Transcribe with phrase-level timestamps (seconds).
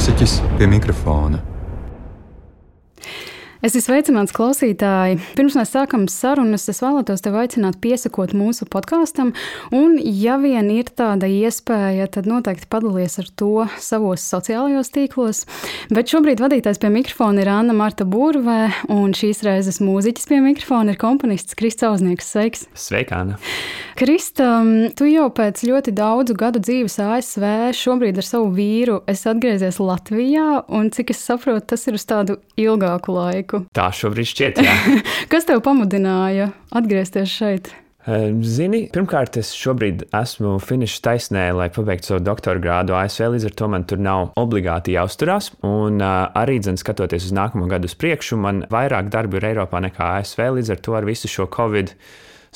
[0.00, 1.49] mūziķis pie mikrofona.
[3.60, 5.18] Es esmu sveicināts klausītāji.
[5.36, 9.34] Pirms mēs sākam sarunas, es vēlētos tevi aicināt piesakot mūsu podkāstam.
[9.76, 15.42] Un, ja vien ir tāda iespēja, tad noteikti padalies ar to savos sociālajos tīklos.
[15.92, 18.62] Bet šobrīd vadītājs pie mikrofona ir Anna Marta Burvē,
[18.96, 22.32] un šīs reizes mūziķis pie mikrofona ir komponists Kristis Auznieks.
[22.32, 22.64] Sveiks!
[22.72, 23.36] Sveika, Anna!
[24.00, 24.62] Krista,
[24.96, 27.44] tu jau pēc ļoti daudzu gadu dzīves ASV,
[27.76, 32.40] šobrīd ar savu vīru, esi atgriezies Latvijā, un cik es saprotu, tas ir uz tādu
[32.56, 33.66] ilgāku laiku laiku.
[33.74, 34.60] Tā šobrīd šķiet.
[35.32, 37.72] Kas tev pamudināja atgriezties šeit?
[38.40, 43.54] Zini, pirmkārt, es šobrīd esmu finiša taisnē, lai pabeigtu savu doktora grādu ASV, līdz ar
[43.60, 45.52] to man tur nav obligāti jāuzturās.
[45.62, 49.82] Un uh, arī, dzen, skatoties uz nākamo gadu uz priekšu, man vairāk darbu ir Eiropā
[49.84, 51.92] nekā ASV, līdz ar to ar visu šo Covid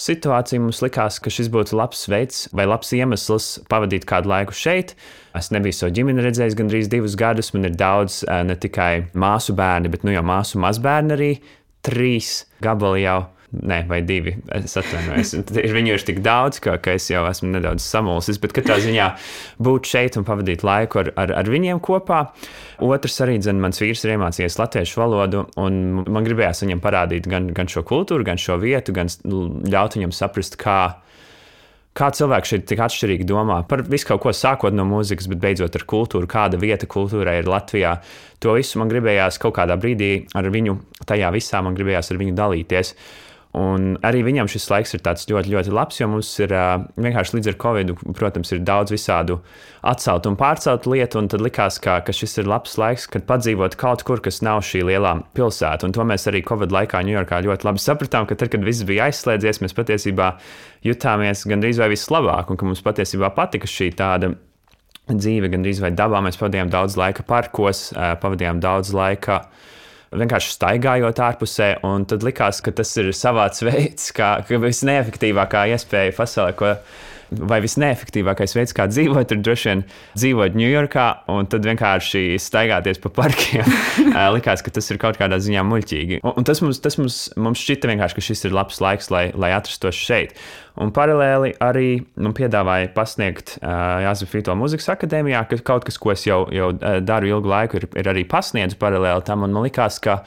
[0.01, 4.97] situāciju mums likās, ka šis būtu labs veids vai labs iemesls pavadīt kādu laiku šeit.
[5.35, 7.53] Es nebiju savu ģimeni redzējis gandrīz divus gadus.
[7.57, 11.31] Man ir daudz ne tikai māsu bērni, bet nu jau māsu mazbērni arī.
[11.85, 13.21] Trīs gabali jau
[13.63, 14.33] Nē, vai divi.
[14.57, 15.35] Es atvainojos.
[15.77, 18.41] Viņu ir tik daudz, ka, ka es jau esmu nedaudz samulsis.
[18.43, 19.11] Bet katrā ziņā
[19.63, 22.25] būt šeit un pavadīt laiku ar, ar, ar viņiem kopā.
[22.85, 27.53] Otrs arī, zin, mans vīrs ir iemācījies latviešu valodu, un man gribējās viņam parādīt gan,
[27.55, 30.81] gan šo kultūru, gan šo vietu, gan ļaut viņam saprast, kā.
[31.95, 35.77] Kā cilvēki šeit tik atšķirīgi domā par visu kaut ko, sākot no mūzikas, bet beidzot
[35.79, 37.93] ar kultūru, kāda vieta kultūrai ir Latvijā.
[38.43, 40.75] To visu man gribējās kaut kādā brīdī ar viņu,
[41.07, 42.91] tajā visā man gribējās ar viņu dalīties.
[43.55, 46.51] Un arī viņam šis laiks ir ļoti, ļoti labs, jo mums ir
[46.99, 49.37] vienkārši līdz ar Covid, protams, ir daudz visādu
[49.87, 51.21] atceltu un pārceltu lietu.
[51.21, 54.65] Un tad likās, ka, ka šis ir labs laiks, kad padzīvot kaut kur, kas nav
[54.67, 55.87] šī lielā pilsēta.
[55.87, 59.07] Un to mēs arī Covid laikā Ņujorkā ļoti labi sapratām, ka tad, kad viss bija
[59.07, 60.33] aizslēdzies, mēs patiesībā
[60.89, 64.33] jutāmies gandrīz vai vislabāk, un ka mums patiesībā patika šī tāda
[65.13, 66.25] dzīve, gandrīz vai dabā.
[66.27, 69.45] Mēs pavadījām daudz laika parkos, pavadījām daudz laika
[70.21, 76.55] vienkārši staigājot ārpusē, un tad likās, ka tas ir savāds veids, kā visneefektīvākā iespēja pasaulē,
[76.59, 76.75] ko
[77.31, 79.85] vai visneefektīvākais veids, kā dzīvot, ir droši vien
[80.17, 83.69] dzīvot Ņujorkā un tad vienkārši staigāties pa parkiem.
[84.37, 86.21] Likās, ka tas ir kaut kādā ziņā muļķīgi.
[86.23, 89.27] Un, un tas, mums, tas mums, mums šķita vienkārši, ka šis ir labs laiks, lai,
[89.39, 90.37] lai atrastos šeit.
[90.81, 95.99] Un paralēli arī man nu, piedāvāja pasniegt uh, Jānis Fito Mūzikas akadēmijā, ka kaut kas,
[96.03, 99.45] ko es jau, jau daru ilgu laiku, ir, ir arī pasniedzis paralēli tam.
[99.47, 100.25] Man likās, ka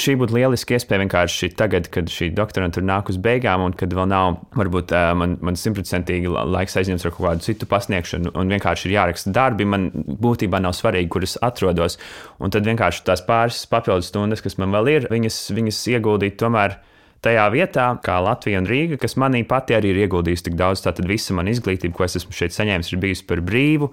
[0.00, 4.08] šī būtu lieliska iespēja vienkārši tagad, kad šī doktorantūra nāk uz beigām, un kad vēl
[4.10, 8.96] nav, varbūt man, man simtprocentīgi laiks aizņemts ar kaut kādu citu pasniegšanu, un vienkārši ir
[8.96, 9.68] jāraksta darbi.
[9.68, 11.98] Man būtībā nav svarīgi, kur es atrodos.
[12.40, 16.80] Un tad vienkārši tās pāris papildus stundas, kas man vēl ir, viņas, viņas ieguldīt tomēr
[17.24, 20.84] tajā vietā, kā Latvija un Rīga, kas manī pati arī ir ieguldījusi tik daudz.
[20.84, 23.90] Tātad visa mana izglītība, ko es esmu šeit saņēmis, ir bijusi par brīvu.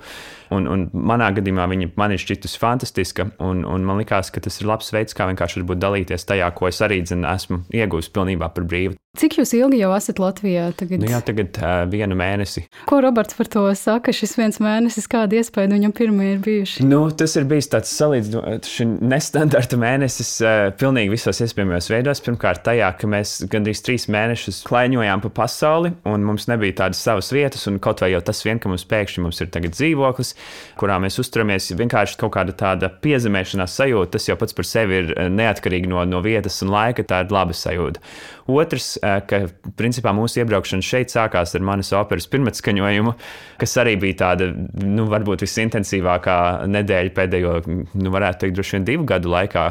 [0.55, 3.31] Un, un manā gadījumā viņa man ir šķitusi fantastiska.
[3.43, 6.79] Un, un man liekas, ka tas ir labs veids, kā vienkārši dalīties tajā, ko es
[6.83, 8.95] arī zinu, esmu iegūmis pilnībā par brīvu.
[9.17, 10.67] Cik jūs ilgi jau esat Latvijā?
[10.77, 11.01] Tagad?
[11.01, 12.67] Nu jā, tagad uh, vienu mēnesi.
[12.85, 14.13] Ko Roberts par to saka?
[14.13, 16.85] Šis viens mēnesis, kāda iespēja viņam pirmie ir bijuši?
[16.85, 22.21] Nu, tas ir bijis tāds salīdzinoši nestandarta mēnesis, uh, pilnīgi visos iespējamajos veidos.
[22.27, 23.16] Pirmkārt, tajā, ka mēs
[23.51, 28.21] gandrīz trīs mēnešus klaiņojām pa pasauli, un mums nebija tādas savas vietas, kaut vai jau
[28.25, 30.33] tas vien, ka mums pēkšņi mums ir dzīvoklis,
[30.79, 35.13] kurā mēs uzturamies, vienkārši kaut kāda tāda piezemēšanās sajūta, tas jau pats par sevi ir
[35.33, 38.03] neatkarīgi no, no vietas un laika, tā ir laba sajūta.
[38.47, 39.39] Otrs, ka
[39.75, 43.13] principā mūsu iebraukšana šeit sākās ar manas operas pirmatskaņojumu,
[43.59, 44.47] kas arī bija tāda,
[44.83, 46.37] nu, varbūt visintensīvākā
[46.71, 49.65] nedēļa pēdējo, nu, varētu teikt, droši vien divu gadu laikā,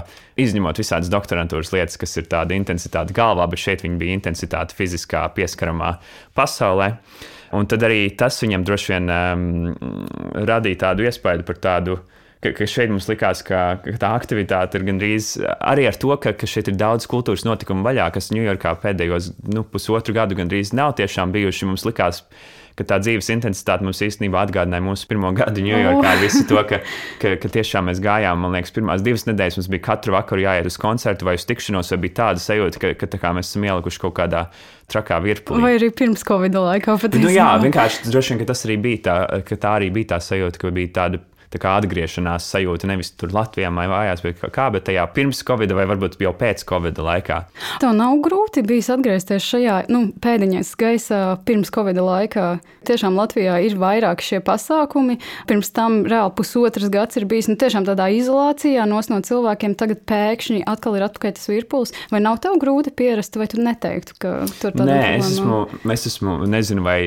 [0.44, 5.24] izņemot visādas doktorantūras lietas, kas ir tāda intensitāte galvā, bet šeit viņa bija intensitāte fiziskā
[5.36, 5.96] pieskaramā
[6.36, 6.92] pasaulē.
[7.56, 9.48] Un tad arī tas viņam droši vien um,
[10.48, 12.00] radīja tādu iespēju par tādu
[12.44, 16.34] ka, ka šeit mums likās, ka, ka tā aktivitāte ir gandrīz arī ar to, ka,
[16.36, 20.96] ka šeit ir daudz kultūras notikumu vaļā, kas Ņujorkā pēdējos nu, pusotru gadu gandrīz nav
[21.00, 21.68] tiešām bijuši.
[21.70, 22.22] Mums likās,
[22.76, 26.82] ka tā dzīves intensitāte mums īstenībā atgādināja mūsu pirmo gadu Ņujorkā ar visu to, ka,
[27.22, 30.68] ka, ka tiešām mēs gājām, man liekas, pirmās divas nedēļas mums bija katru vakaru jāiet
[30.68, 34.18] uz koncertu vai uz tikšanos, vai bija tāda sajūta, ka, ka mēs esam ielikuši kaut
[34.20, 34.44] kādā
[34.92, 35.64] trakā virpulī.
[35.64, 37.24] Vai arī pirms Covid laikā patiesībā?
[37.24, 39.16] Nu, jā, vienkārši droši vien, ka tas arī bija tā,
[39.48, 41.24] ka tā arī bija tā sajūta, ka bija tāda
[41.64, 46.18] atgriešanās sajūta nevis tur Latvijā vai mājās, bet kā, bet tajā pirms Covid vai varbūt
[46.20, 47.40] jau pēc Covid laikā.
[47.82, 52.46] Tev nav grūti bijis atgriezties šajā nu, pēdiņas gaisā pirms Covid laikā.
[52.86, 55.18] Tiešām Latvijā ir vairāk šie pasākumi.
[55.48, 59.74] Pirms tam reāli pusotras gads ir bijis nu, tiešām tādā izolācijā no cilvēkiem.
[59.78, 61.94] Tagad pēkšņi atkal ir atpakaļ tas virpulis.
[62.12, 65.60] Vai nav tev grūti pierast, vai tu neteiktu, ka tur tādā Nē, es esmu,
[65.92, 66.98] es esmu, nezinu, vai,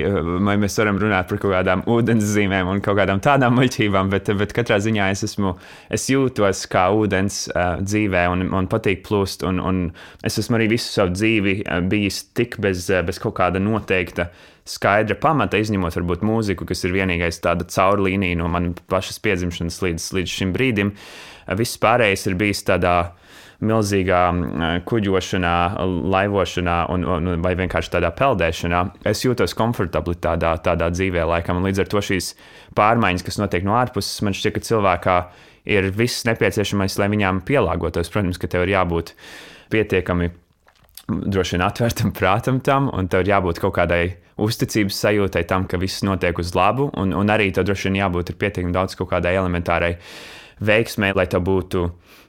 [0.45, 4.53] vai mēs varam runāt par kaut kādām ūdenszīmēm un kaut kādām tādām muļķībām, bet bet
[4.55, 5.55] katrā ziņā es, esmu,
[5.93, 9.45] es jūtos kā ūdens uh, dzīvē un man patīk plūst.
[9.47, 9.81] Un, un
[10.25, 14.29] es esmu arī visu savu dzīvi uh, bijis tik bez, uh, bez kaut kāda noteikta
[14.69, 20.11] skaidra pamata, izņemot varbūt mūziku, kas ir vienīgais tāda caurlīnija no manas pašas piedzimšanas līdz,
[20.19, 20.93] līdz šim brīdim.
[20.93, 22.97] Uh, viss pārējais ir bijis tādā
[23.59, 24.21] milzīgā
[24.87, 25.55] kuģošanā,
[26.13, 31.59] laivošanā un, un, vai vienkārši tādā peldēšanā, es jūtos komfortabli tādā, tādā dzīvē, laikam.
[31.59, 32.33] Un līdz ar to šīs
[32.79, 35.17] pārmaiņas, kas notiek no ārpuses, man šķiet, ka cilvēkā
[35.75, 38.11] ir viss nepieciešamais, lai viņām pielāgotos.
[38.13, 39.13] Protams, ka tev ir jābūt
[39.73, 40.31] pietiekami
[41.09, 44.03] droši vien atvērtam prātam tam, un tev ir jābūt kaut kādai
[44.39, 48.35] uzticības sajūtai tam, ka viss notiek uz labu, un, un arī tev droši vien jābūt
[48.39, 49.97] pietiekami daudz kaut kādai elementārai
[50.63, 51.87] veiksmē, lai tev būtu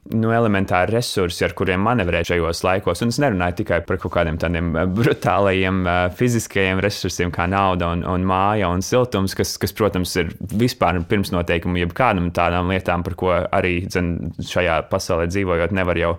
[0.09, 3.03] nu, elementāri resursi, ar kuriem manevrēt šajos laikos.
[3.05, 7.93] Un es nerunāju tikai par kaut kādiem tādiem eh, brutālajiem uh, fiziskajiem resursiem, kā nauda
[7.95, 13.19] un, un māja un siltums, kas, kas, protams, ir vispār pirmsnoteikumi jebkādam tādām lietām, par
[13.21, 16.15] ko arī dzen, šajā pasaulē dzīvojot, nevar jau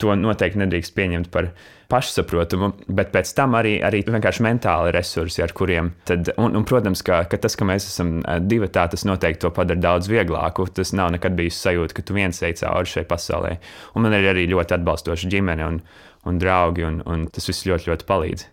[0.00, 1.52] to noteikti nedrīkst pieņemt par
[1.90, 5.92] pašsaprotamu, bet pēc tam arī, arī vienkārši mentāli resursi, ar kuriem.
[6.08, 9.52] Tad, un, un, protams, ka, ka tas, ka mēs esam divi, tā tas noteikti to
[9.54, 10.68] padara daudz vieglāku.
[10.74, 13.56] Tas nav nekad bijis sajūta, ka tu viens ej cauri šai pasaulē.
[13.94, 15.82] Un man ir arī ļoti atbalstoša ģimene un,
[16.30, 18.48] un draugi, un, un tas viss ļoti, ļoti palīdz.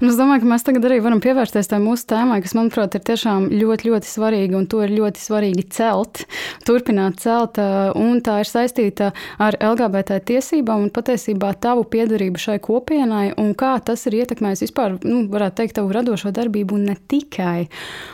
[0.00, 3.04] Un es domāju, ka mēs tagad arī varam pievērsties tam mūsu tēmai, kas, manuprāt, ir
[3.06, 6.24] tiešām ļoti, ļoti svarīga, un to ir ļoti svarīgi celt,
[6.66, 7.60] turpināt celt.
[7.98, 9.12] Un tā ir saistīta
[9.42, 14.98] ar LGBT tiesībām un patiesībā tavu piedarību šai kopienai, un kā tas ir ietekmējis vispār,
[15.06, 17.66] nu, varētu teikt, tavu radošo darbību, un ne tikai.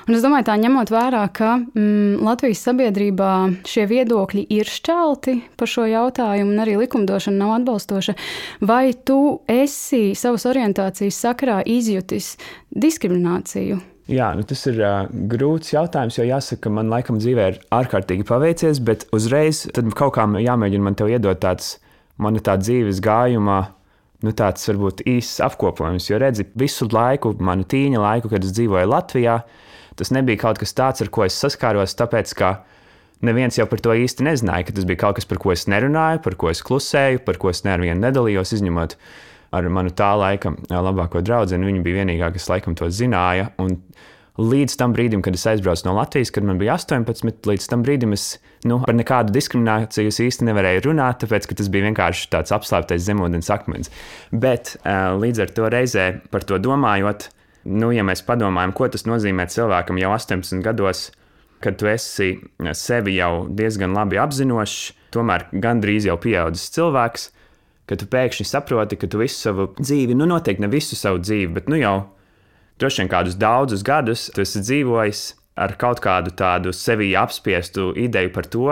[0.08, 3.32] Un es domāju, tā ņemot vērā, ka mm, Latvijas sabiedrībā
[3.68, 8.16] šie viedokļi ir šķelti par šo jautājumu, un arī likumdošana nav atbalstoša,
[8.64, 12.37] vai tu esi savas orientācijas sakarā vairā izjutis
[12.70, 13.81] diskrimināciju?
[14.11, 18.26] Jā, nu tas ir uh, grūts jautājums, jo jāsaka, ka man laikam dzīvē ir ārkārtīgi
[18.26, 21.79] paveicies, bet uzreiz kaut kā jāmēģina man te iedot tāds,
[22.19, 23.61] man tā dzīves gājumā,
[24.26, 26.11] nu tāds varbūt īsts apkopojums.
[26.11, 29.38] Jo redzi, visu laiku, manu tīņa laiku, kad es dzīvoju Latvijā,
[29.97, 32.52] tas nebija kaut kas tāds, ar ko es saskāros, tāpēc ka
[33.23, 36.25] neviens jau par to īsti nezināja, ka tas bija kaut kas, par ko es nerunāju,
[36.26, 38.99] par ko es klusēju, par ko es nevienu nedalījos, izņemot
[39.50, 41.58] ar manu tā laika labāko draugu.
[41.58, 43.50] Viņa bija vienīgā, kas laikam to zināja.
[43.62, 43.79] Un
[44.41, 48.14] līdz tam brīdim, kad es aizbraucu no Latvijas, kad man bija 18, līdz tam brīdim
[48.17, 48.38] es
[48.69, 53.93] nu, par nekādu diskrimināciju īsti nevarēju runāt, tāpēc tas bija vienkārši tāds apslēptais zemūdens akmens.
[54.31, 57.29] Bet līdz ar to reizē par to domājot,
[57.70, 61.11] nu, ja mēs padomājam, ko tas nozīmē cilvēkam jau 18 gados,
[61.61, 62.32] kad tu esi
[62.79, 67.29] sevi jau diezgan labi apzinošs, tomēr gandrīz jau pieaudzis cilvēks
[67.90, 71.50] ka tu pēkšņi saproti, ka tu visu savu dzīvi, nu, noteikti ne visu savu dzīvi,
[71.58, 71.96] bet nu jau
[72.81, 75.25] droši vien kādus daudzus gadus tu esi dzīvojis
[75.60, 78.69] ar kaut kādu tādu sevi apspiestu ideju par to,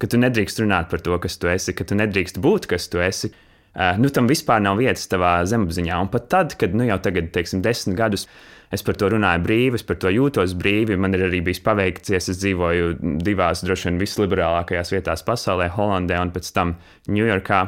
[0.00, 3.02] ka tu nedrīkst runāt par to, kas tu esi, ka tu nedrīkst būt, kas tu
[3.02, 3.32] esi.
[3.72, 6.00] Uh, nu, tam vispār nav vietas tavā zemapziņā.
[6.04, 8.26] Un pat tad, kad nu, jau tagad, teiksim, desmit gadus
[8.72, 12.28] es par to runāju brīvi, es par to jūtos brīvi, man ir arī bijis paveicies.
[12.32, 16.76] Es dzīvoju divās, droši vien, visliberālākajās vietās pasaulē, Holandē un pēc tam
[17.08, 17.62] Ņujorkā.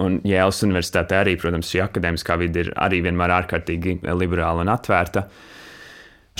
[0.00, 5.26] Un Jēlas universitātē arī, protams, šī akadēmiskā vide ir arī vienmēr ārkārtīgi liberāla un atvērta.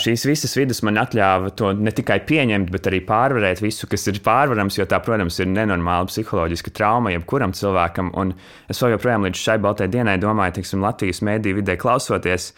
[0.01, 4.21] Šīs visas vidas man ļāva to ne tikai pieņemt, bet arī pārvarēt visu, kas ir
[4.25, 8.13] pārvarams, jo tā, protams, ir nenormāla psiholoģiska trauma jebkuram cilvēkam.
[8.17, 8.33] Un
[8.71, 12.55] es joprojām līdz šai baltai dienai domāju, teiksim, Latvijas mēdīju vidē klausoties.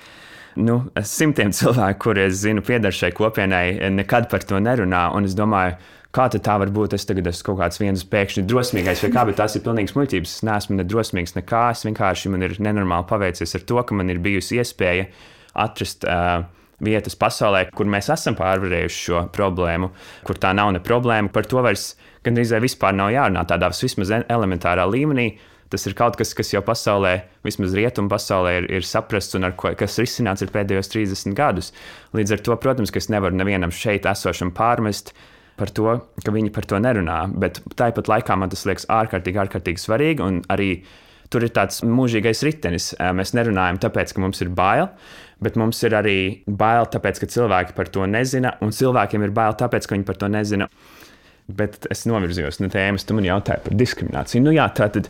[0.60, 5.08] Nu, simtiem cilvēku, kuriem es zinu, pieder šai kopienai, nekad par to nerunā.
[5.16, 5.80] Un es domāju,
[6.12, 6.96] kā tā var būt?
[6.96, 10.34] Es tagad esmu kaut kāds viens pēkšņi drosmīgais, vai kā, bet tas ir pilnīgs muļķības.
[10.36, 11.62] Es neesmu ne drosmīgs, nekā.
[11.72, 15.08] Es vienkārši man ir nenormāli paveicies ar to, ka man ir bijusi iespēja
[15.66, 16.08] atrast.
[16.08, 16.44] Uh,
[16.82, 19.92] Vietas pasaulē, kur mēs esam pārvarējuši šo problēmu,
[20.26, 21.30] kur tā nav ne problēma.
[21.30, 21.92] Par to vairs
[22.26, 25.28] gandrīz vispār nav jārunā tādā vismaz elementārā līmenī.
[25.70, 27.12] Tas ir kaut kas, kas jau pasaulē,
[27.46, 31.70] vismaz rietumu pasaulē, ir, ir saprasts un ko, kas ir pēdējos 30 gadus.
[32.18, 36.52] Līdz ar to, protams, es nevaru nevienam šeit esošam pārmest, uh, par to, ka viņi
[36.54, 37.24] par to nerunā.
[37.38, 40.24] Bet tāpat laikā man tas liekas ārkārtīgi, ārkārtīgi svarīgi.
[40.24, 40.70] Un arī
[41.32, 42.92] tur ir tāds mūžīgais ritenis.
[43.16, 44.90] Mēs nerunājam tāpēc, ka mums ir bail,
[45.42, 49.56] bet mums ir arī bail tāpēc, ka cilvēki par to nezina, un cilvēkiem ir bail
[49.58, 50.68] tāpēc, ka viņi par to nezina.
[51.52, 54.44] Bet es novirzījos no tēmas, tu man jautāji par diskrimināciju.
[54.44, 55.08] Nu, jā, tā tad.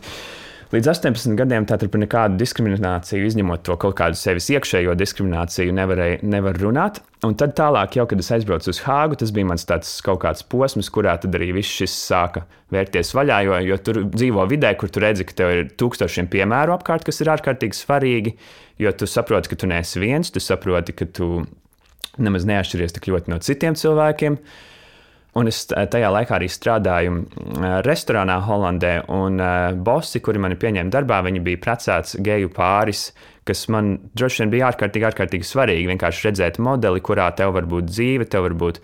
[0.73, 6.23] Līdz 18 gadiem tātad par nekādu diskrimināciju, izņemot to kaut kādu sevis iekšējo diskrimināciju, nevarēja
[6.25, 6.97] nevar runāt.
[7.27, 10.41] Un tad tālāk, jau kad es aizbraucu uz Hāgu, tas bija mans tāds kaut kāds
[10.49, 14.89] posms, kurā tad arī viss šis sāka vērties vaļā, jo, jo tur dzīvo vidē, kur
[14.89, 18.33] tu redzi, ka tev ir tūkstošiem piemēru apkārt, kas ir ārkārtīgi svarīgi,
[18.81, 21.35] jo tu saproti, ka tu neesi viens, tu saproti, ka tu
[22.17, 24.41] nemaz neatšķiries tik ļoti no citiem cilvēkiem.
[25.33, 27.23] Un es tajā laikā arī strādāju
[27.87, 29.41] restorānā Holandē, un
[29.85, 33.07] bosi, kuri mani pieņēma darbā, viņi bija precēts geju pāris,
[33.47, 35.89] kas man droši vien bija ārkārtīgi, ārkārtīgi svarīgi.
[35.89, 38.79] Vienkārši redzēt modeli, kurā tev var būt dzīve, tev var būt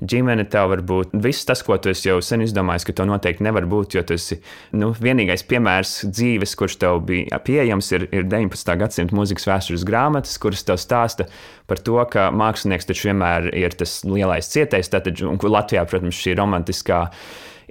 [0.00, 3.66] ģimene, tev var būt viss tas, ko tu jau sen izdomājis, ka to noteikti nevar
[3.70, 3.96] būt.
[3.98, 4.40] Jo tas ir
[4.76, 8.74] nu, vienīgais piemērs dzīves, kurš tev bija pieejams, ir, ir 19.
[8.80, 11.28] gadsimta mūzikas vēstures grāmatas, kuras tev stāsta
[11.70, 14.90] par to, ka mākslinieks taču vienmēr ir tas lielais cietais.
[14.90, 17.04] Tātad, un Latvijā, protams, šī romantiskā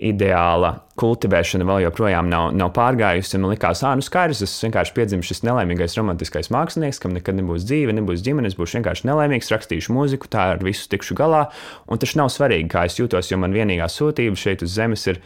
[0.06, 3.38] ideāla kultivēšana vēl joprojām nav, nav pārgājusi.
[3.40, 7.68] Man liekas, ah, nu skaidrs, es vienkārši piedzimu šis nelaimīgais romantiskais mākslinieks, kam nekad nebūs
[7.68, 11.46] dzīve, nebūs ģimenes, būšu vienkārši nelaimīgs, rakstīšu mūziku, tā ar visu tikšu galā.
[11.88, 15.22] Un tas nav svarīgi, kā es jūtos, jo man vienīgā sūtība šeit uz zemes ir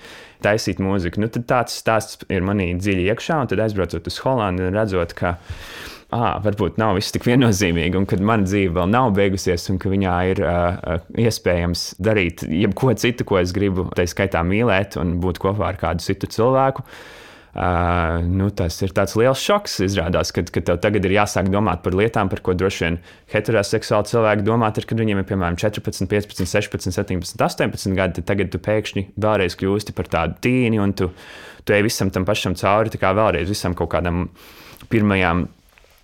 [0.46, 1.24] taisīt mūziku.
[1.24, 5.16] Nu, tad tāds stāsts ir manī dziļi iekšā, un tad aizbraucot uz Holandi un redzot,
[5.18, 5.38] ka
[6.14, 9.92] ah, varbūt nav viss tik viennozīmīgi, un ka mana dzīve vēl nav beigusies, un ka
[9.92, 15.42] viņā ir uh, iespējams darīt jebko citu, ko es gribu, tā skaitā mīlēt un būt
[15.44, 16.86] kopā ar kādu citu cilvēku.
[17.54, 19.76] Uh, nu, tas ir tāds liels šoks.
[19.86, 24.10] Izrādās, ka, ka tev tagad ir jāsāk domāt par lietām, par ko droši vien heteroseksuāli
[24.10, 28.18] cilvēki domā, tad, kad viņiem ir piemēram 14, 15, 16, 17, 18 gadi.
[28.18, 31.12] Tad tagad tu pēkšņi vēlreiz kļūsti par tādu tīni, un tu,
[31.62, 34.32] tu ej visam tam pašam cauri, kā vēlreiz visam kaut kādam
[34.90, 35.63] pirmajām Uh,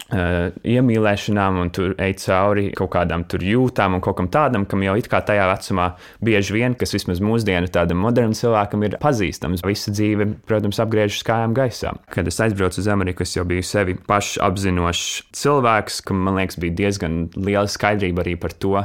[0.09, 5.09] iemīlēšanām, un tur ej cauri kaut kādām jūtām un kaut kam tādam, kam jau it
[5.11, 5.91] kā tajā vecumā
[6.25, 9.61] bieži vien, kas vismaz mūsdienu tādam modernam cilvēkam ir pazīstams.
[9.67, 11.93] Visa dzīve, protams, apgriežas kājām gaisā.
[12.09, 16.77] Kad es aizbraucu uz Ameriku, es jau biju sevi pašapzinošs cilvēks, kam man liekas, bija
[16.83, 18.79] diezgan liela skaidrība arī par to,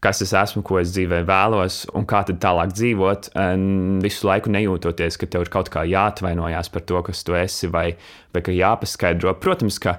[0.00, 3.30] kas es esmu, ko es dzīvē vēlos, un kā tad tālāk dzīvot,
[4.04, 7.90] visu laiku nejūtoties, ka tev ir kaut kā jāatvainojas par to, kas tu esi, vai,
[8.32, 9.34] vai ka jāpaskaidro.
[9.40, 9.98] Protams, ka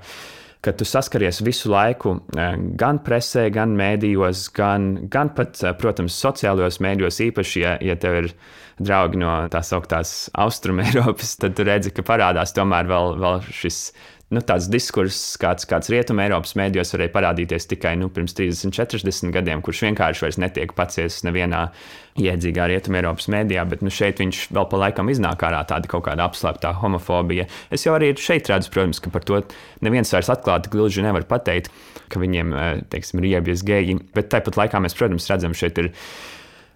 [0.61, 6.17] ka tu saskaries visu laiku eh, gan presē, gan mēdījos, gan, gan pat, eh, protams,
[6.21, 8.31] sociālajos mēdījos, īpaši, ja, ja tev ir
[8.81, 10.13] draugi no tās augtās
[10.45, 13.83] austrumēropas, tad tu redzi, ka parādās tomēr vēl, vēl šis
[14.31, 19.33] nu, tāds diskurss, kāds, kāds rietumē Eiropas mēdījos varēja parādīties tikai nu, pirms 30, 40
[19.35, 21.65] gadiem, kurš vienkārši vairs netiek paciests nevienā
[22.21, 26.05] iedzīgā rietumē Eiropas mēdījā, bet nu, šeit viņš vēl pa laikam iznāk ārā tāda kaut
[26.07, 27.47] kāda apslēptā homofobija.
[27.71, 29.43] Es jau arī šeit redzu, protams, ka par to
[29.83, 31.71] neviens vairs atklāti gluži nevar pateikt,
[32.11, 35.91] ka viņiem, eh, teiksim, ir iebies geji, bet tāpat laikā mēs, protams, redzam, šeit ir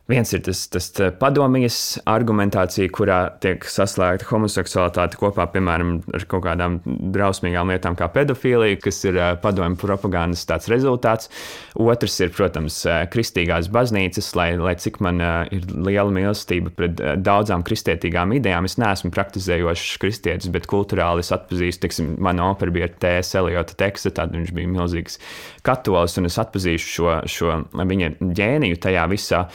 [0.05, 6.75] Viens ir tas, tas padomjas argumentācija, kurā tiek saslēgta homoseksualitāte kopā, piemēram, ar kaut kādām
[6.85, 11.31] drausmīgām lietām, kā pedofīlija, kas ir padomju propagandas rezultāts.
[11.73, 18.37] Otrs ir, protams, kristīgās baznīcas, lai, lai cik man ir liela mīlestība pret daudzām kristietīgām
[18.37, 18.69] idejām.
[18.69, 23.33] Es neesmu praktizējošs kristietis, bet kultūrāli es atpazīstu, teiksim, mana opera bija T.S.
[23.41, 25.17] Eliota teksta, tad viņš bija milzīgs
[25.65, 29.45] katolis, un es atpazīšu šo, šo viņa ģēniju tajā visā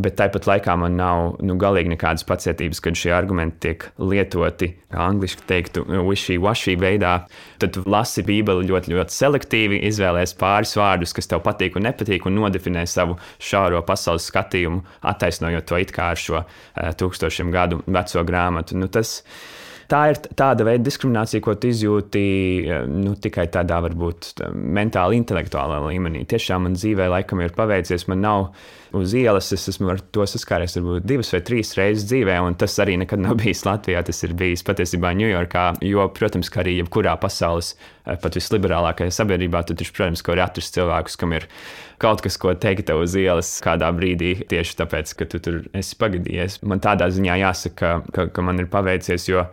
[0.00, 5.06] bet tāpat laikā man nav nu, galīgi nekādas pacietības, kad šie argumenti tiek lietoti, kā
[5.10, 7.14] angļuiski teiktu, wishy-washy veidā.
[7.62, 12.38] Tad lasi Bībeli ļoti, ļoti selektīvi, izvēlējies pāris vārdus, kas tev patīk un nepatīk, un
[12.40, 16.46] nodefinē savu šauro pasaules skatījumu, attaisnojot to it kā ar šo uh,
[16.98, 18.78] tūkstošiem gadu veco grāmatu.
[18.80, 19.20] Nu, tas,
[19.90, 22.22] tā ir tāda veida diskriminācija, ko tu izjūti
[22.66, 26.26] eh, nu, tikai tādā varbūt mentāli, intelektuālā līmenī.
[26.28, 28.46] Tiešām man dzīvē laikam ir paveicies, man nav
[28.96, 29.50] uz ielas.
[29.56, 33.22] Es esmu ar to saskāries varbūt divas vai trīs reizes dzīvē, un tas arī nekad
[33.24, 34.04] nav bijis Latvijā.
[34.06, 37.74] Tas ir bijis patiesībā Ņujorkā, jo, protams, ka arī jebkurā pasaules,
[38.04, 41.48] eh, pat visliberālākajā sabiedrībā, tu taču, protams, ka var atrast cilvēkus, kam ir
[42.02, 45.98] kaut kas, ko teikt tev uz ielas kādā brīdī, tieši tāpēc, ka tu tur esi
[46.00, 46.60] pagadījies.
[46.66, 49.46] Man tādā ziņā jāsaka, ka, ka man ir paveicies, jo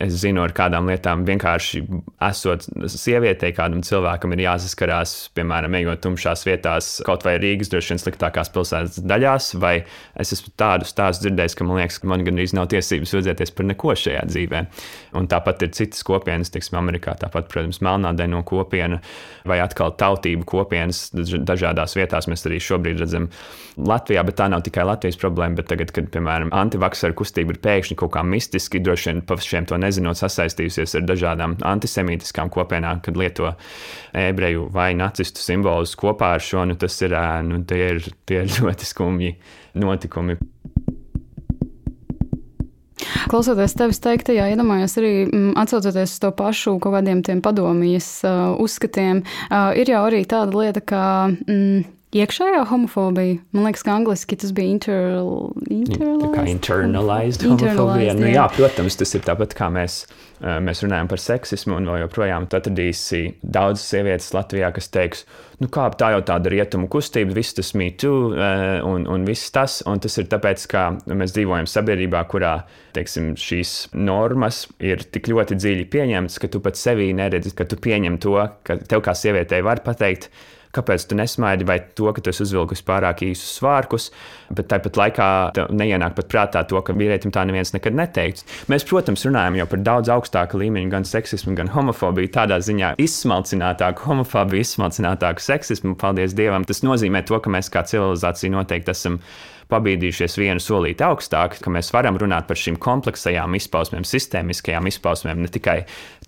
[0.00, 1.82] es zinu, ar kādām lietām vienkārši
[2.24, 8.00] esot sievietei, kādam cilvēkam ir jāsaskarās, piemēram, ejot tumšās vietās, kaut vai Rīgas droši vien
[8.00, 9.74] sliktākās pilsētas daļās, vai
[10.20, 13.68] es esmu tādu stāstu dzirdējis, ka man liekas, ka man gandrīz nav tiesības sūdzēties par
[13.68, 14.62] neko šajā dzīvē.
[15.20, 19.02] Un tāpat ir citas kopienas, teiksim, Amerikā, tāpat, protams, melnādaino kopiena
[19.48, 22.30] vai atkal tautību kopienas dažādās vietās.
[22.30, 23.28] Mēs arī šobrīd redzam
[23.76, 27.98] Latvijā, bet tā nav tikai Latvijas problēma, bet tagad, kad, piemēram, antivaksaru kustība ir pēkšņi
[28.00, 33.02] kaut kā mistiski, droši vien pa šiem to nezinu nezinot, sasaistījusies ar dažādām antisemītiskām kopienām,
[33.04, 33.52] kad lieto
[34.16, 36.64] ebreju vai nacistu simbolus kopā ar šo.
[36.70, 37.16] Nu, tas ir,
[37.46, 39.34] nu, tie ir, tie ir ļoti skumji
[39.80, 40.38] notikumi.
[43.30, 48.56] Klausoties tevis teiktajā, iedomājos arī mm, atcaucoties uz to pašu kaut kādiem tiem padomjas uh,
[48.60, 51.02] uzskatiem, uh, ir jau arī tāda lieta, ka.
[51.46, 53.38] Mm, iekšējā homofobija.
[53.54, 55.20] Man liekas, ka angliski tas bija inter,
[55.70, 56.48] internalized.
[56.50, 58.16] internalized homofobija.
[58.18, 60.02] Nu, jā, protams, tas ir tāpat kā mēs,
[60.40, 65.24] mēs runājam par seksismu, un vēl joprojām atradīsi daudzas sievietes Latvijā, kas teiks,
[65.62, 68.12] nu kā tā jau tāda rietumu kustība, viss tas mītu
[68.90, 72.56] un, un viss tas, un tas ir tāpēc, ka mēs dzīvojam sabiedrībā, kurā
[72.96, 77.78] teiksim, šīs normas ir tik ļoti dziļi pieņemtas, ka tu pat sevī neredzi, ka tu
[77.78, 80.32] pieņem to, ka tev kā sievietei var pateikt,
[80.76, 84.08] kāpēc tu nesmaidi, vai to, ka tu esi uzvilkusi pārāk īsus svārkus,
[84.54, 85.28] bet tāpat laikā
[85.74, 88.46] neienāk pat prātā to, ka vīrietim tā neviens nekad neteiks.
[88.70, 94.06] Mēs, protams, runājam jau par daudz augstāku līmeņu, gan seksismu, gan homofobiju, tādā ziņā izsmalcinātāku
[94.10, 95.96] homofobiju, izsmalcinātāku seksismu.
[96.00, 96.66] Paldies Dievam!
[96.68, 99.18] Tas nozīmē to, ka mēs kā civilizācija noteikti esam
[99.70, 105.50] pabīdījušies vienu solīti augstāk, ka mēs varam runāt par šīm kompleksajām izpausmēm, sistēmiskajām izpausmēm, ne
[105.52, 105.78] tikai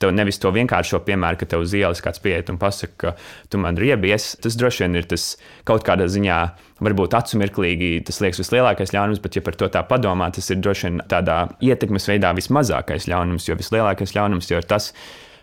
[0.02, 3.60] tev nevis to vienkāršo piemēru, ka tev uz ielas kāds pieiet un pasaka, ka tu
[3.62, 4.32] man riebies.
[4.42, 5.32] Tas droši vien ir tas
[5.68, 6.38] kaut kādā ziņā,
[6.82, 10.88] varbūt acumirklīgi, tas liekas vislielākais ļaunums, bet, ja par to tā padomā, tas ir droši
[10.88, 14.92] vien tādā ietekmes veidā vismazākais ļaunums, jo vislielākais ļaunums jau ir tas,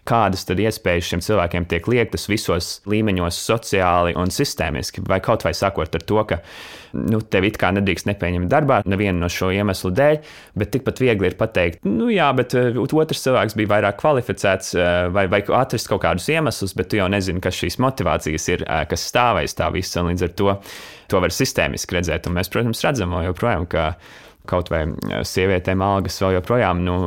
[0.09, 5.53] kādas tad iespējas šiem cilvēkiem tiek liektas visos līmeņos, sociāli un sistēmiski, vai kaut vai
[5.57, 6.41] sakot ar to, ka
[6.97, 10.19] nu, tevi it kā nedrīkst nepieņemt darbā nevienu no šo iemeslu dēļ,
[10.59, 14.91] bet tikpat viegli ir pateikt, nu jā, bet uh, otrs cilvēks bija vairāk kvalificēts uh,
[15.15, 18.83] vai, vai atrast kaut kādus iemeslus, bet tu jau nezini, kas šīs motivācijas ir, uh,
[18.89, 20.55] kas stāvēs tā visa, līdz ar to
[21.09, 22.29] to var sistēmiski redzēt.
[22.29, 23.93] Un mēs, protams, redzam joprojām, ka
[24.49, 24.81] kaut vai
[25.27, 26.97] sievietēm algas vēl joprojām nu,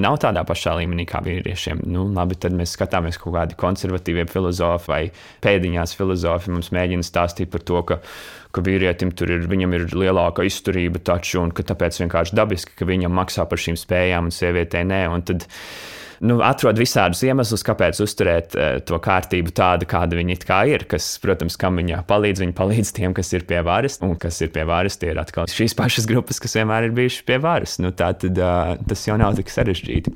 [0.00, 1.84] nav tādā pašā līmenī kā vīriešiem.
[1.92, 5.00] Nu, labi, tad mēs skatāmies kaut kādi konservatīvie filozofi vai
[5.44, 6.52] pēdiņās filozofi.
[6.54, 8.00] Mums mēģina stāstīt par to, ka,
[8.52, 13.14] ka vīrietim tur ir, ir lielāka izturība taču, un ka tāpēc vienkārši dabiski, ka viņam
[13.22, 15.04] maksā par šīm spējām un sievietē nē.
[15.12, 15.46] Un tad,
[16.26, 20.86] nu, atrod visādus iemeslus, kāpēc uzturēt uh, to kārtību tādu, kāda viņa kā ir.
[20.90, 24.52] Kas, protams, kam viņa palīdz, viņa palīdz tiem, kas ir pie varas, un kas ir
[24.54, 27.78] pie varas, tie ir atkal šīs pašas grupas, kas vienmēr ir bijušas pie varas.
[27.82, 30.14] Nu, tā tad uh, tas jau nav tik sarežģīti.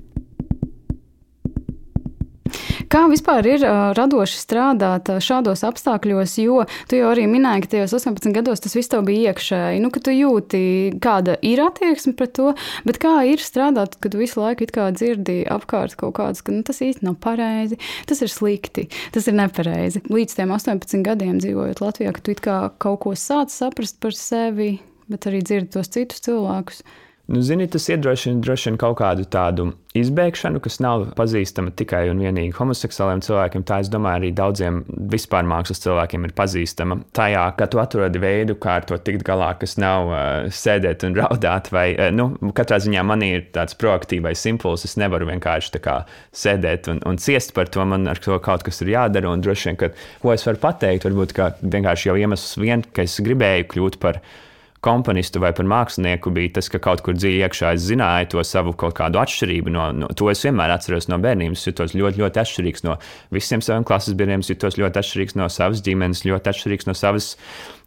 [2.96, 8.32] Kā vispār ir radoši strādāt šādos apstākļos, jo tu jau arī minēji, ka tajos 18
[8.32, 10.60] gados tas viss tev bija iekšēji, nu, ka tu jūti,
[11.04, 12.54] kāda ir attieksme pret to,
[12.88, 14.64] bet kā ir strādāt, kad tu visu laiku
[14.96, 17.76] dzirdi apkārt kaut kādus, ka nu, tas īsti nav pareizi,
[18.08, 20.00] tas ir slikti, tas ir nepareizi.
[20.08, 24.78] Līdz tiem 18 gadiem dzīvojot Latvijā, ka tu kā kaut ko sāc saprast par sevi,
[25.12, 26.80] bet arī dzirdi tos citus cilvēkus.
[27.26, 29.64] Nu, zini, tas iedrošina droši vien kaut kādu tādu
[29.98, 33.64] izbēgšanu, kas nav pazīstama tikai un vienīgi homoseksuāliem cilvēkiem.
[33.66, 34.78] Tā, es domāju, arī daudziem
[35.10, 37.00] vispār mākslas cilvēkiem ir pazīstama.
[37.18, 40.20] Tajā, ka tu atrodi veidu, kā ar to tikt galā, kas nav uh,
[40.54, 44.86] sēdēt un raudāt, vai, uh, nu, katrā ziņā man ir tāds proaktīvais impulss.
[44.86, 45.98] Es nevaru vienkārši kā,
[46.30, 47.82] sēdēt un, un ciest par to.
[47.90, 49.90] Man ar to kaut kas ir jādara, un droši vien, ka,
[50.22, 51.34] ko es varu pateikt, varbūt
[51.66, 54.22] vienkārši jau iemesls vien, ka es gribēju kļūt par
[54.86, 58.74] komponistu vai par mākslinieku bija tas, ka kaut kur dziļi iekšā es zināju to savu
[58.78, 59.72] kaut kādu atšķirību.
[59.74, 61.66] No, no, to es vienmēr atceros no bērnības.
[61.66, 62.98] Jutos ļoti, ļoti atšķirīgs no
[63.34, 64.44] visiem saviem klases biedriem.
[64.46, 67.34] Jutos ļoti atšķirīgs no savas ģimenes, ļoti atšķirīgs no savas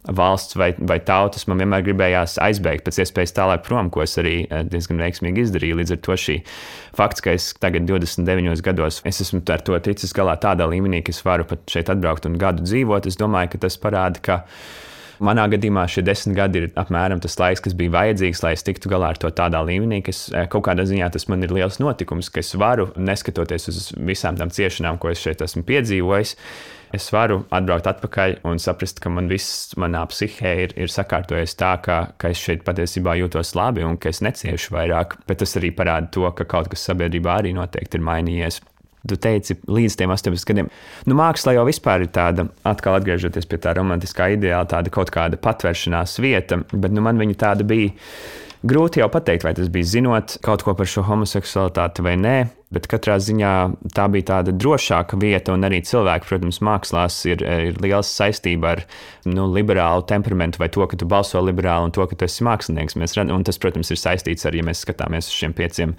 [0.08, 1.46] valsts vai, vai tautas.
[1.48, 5.80] Man vienmēr gribējās aizbēgt pēc iespējas tālāk prom, ko es arī eh, diezgan veiksmīgi izdarīju.
[5.80, 6.36] Līdz ar to šī
[6.96, 11.14] fakts, ka es tagad, 29 gados, es esmu ar to ticis galā tādā līmenī, ka
[11.14, 14.40] es varu pat šeit atbraukt un gadu dzīvot, es domāju, ka tas parāda, ka
[15.20, 18.88] Manā gadījumā šie desmit gadi ir apmēram tas laiks, kas bija vajadzīgs, lai es tiktu
[18.88, 22.30] galā ar to tādā līmenī, ka eh, kaut kādā ziņā tas man ir liels notikums,
[22.32, 26.32] ka es varu, neskatoties uz visām tām ciešanām, ko es šeit esmu piedzīvojis,
[26.96, 31.74] es varu atbraukt atpakaļ un saprast, ka man viss manā psihē ir, ir sakārtojies tā,
[31.84, 35.20] ka, ka es šeit patiesībā jūtos labi un ka es neciešu vairāk.
[35.28, 38.62] Bet tas arī parāda to, ka kaut kas sabiedrībā arī noteikti ir mainījies.
[39.08, 40.66] Tu teici, līdz tiem 18 gadiem.
[41.08, 45.40] Nu, māksla jau vispār ir tāda, atkal atgriežoties pie tā romantiskā ideāla, tāda kaut kāda
[45.40, 47.94] patvēršanās vieta, bet nu, man viņa tāda bija.
[48.60, 52.36] Grūti jau pateikt, vai tas bija zinot kaut ko par šo homoseksualitāti vai nē,
[52.70, 53.52] bet katrā ziņā
[53.96, 58.82] tā bija tāda drošāka vieta, un arī cilvēki, protams, mākslās ir, ir liela saistība ar
[59.26, 62.94] nu, liberālu temperamentu, vai to, ka tu balso liberāli, un to, ka tu esi mākslinieks.
[63.00, 65.96] Mēs redzam, un tas, protams, ir saistīts ar, ja mēs skatāmies uz šiem pieciem,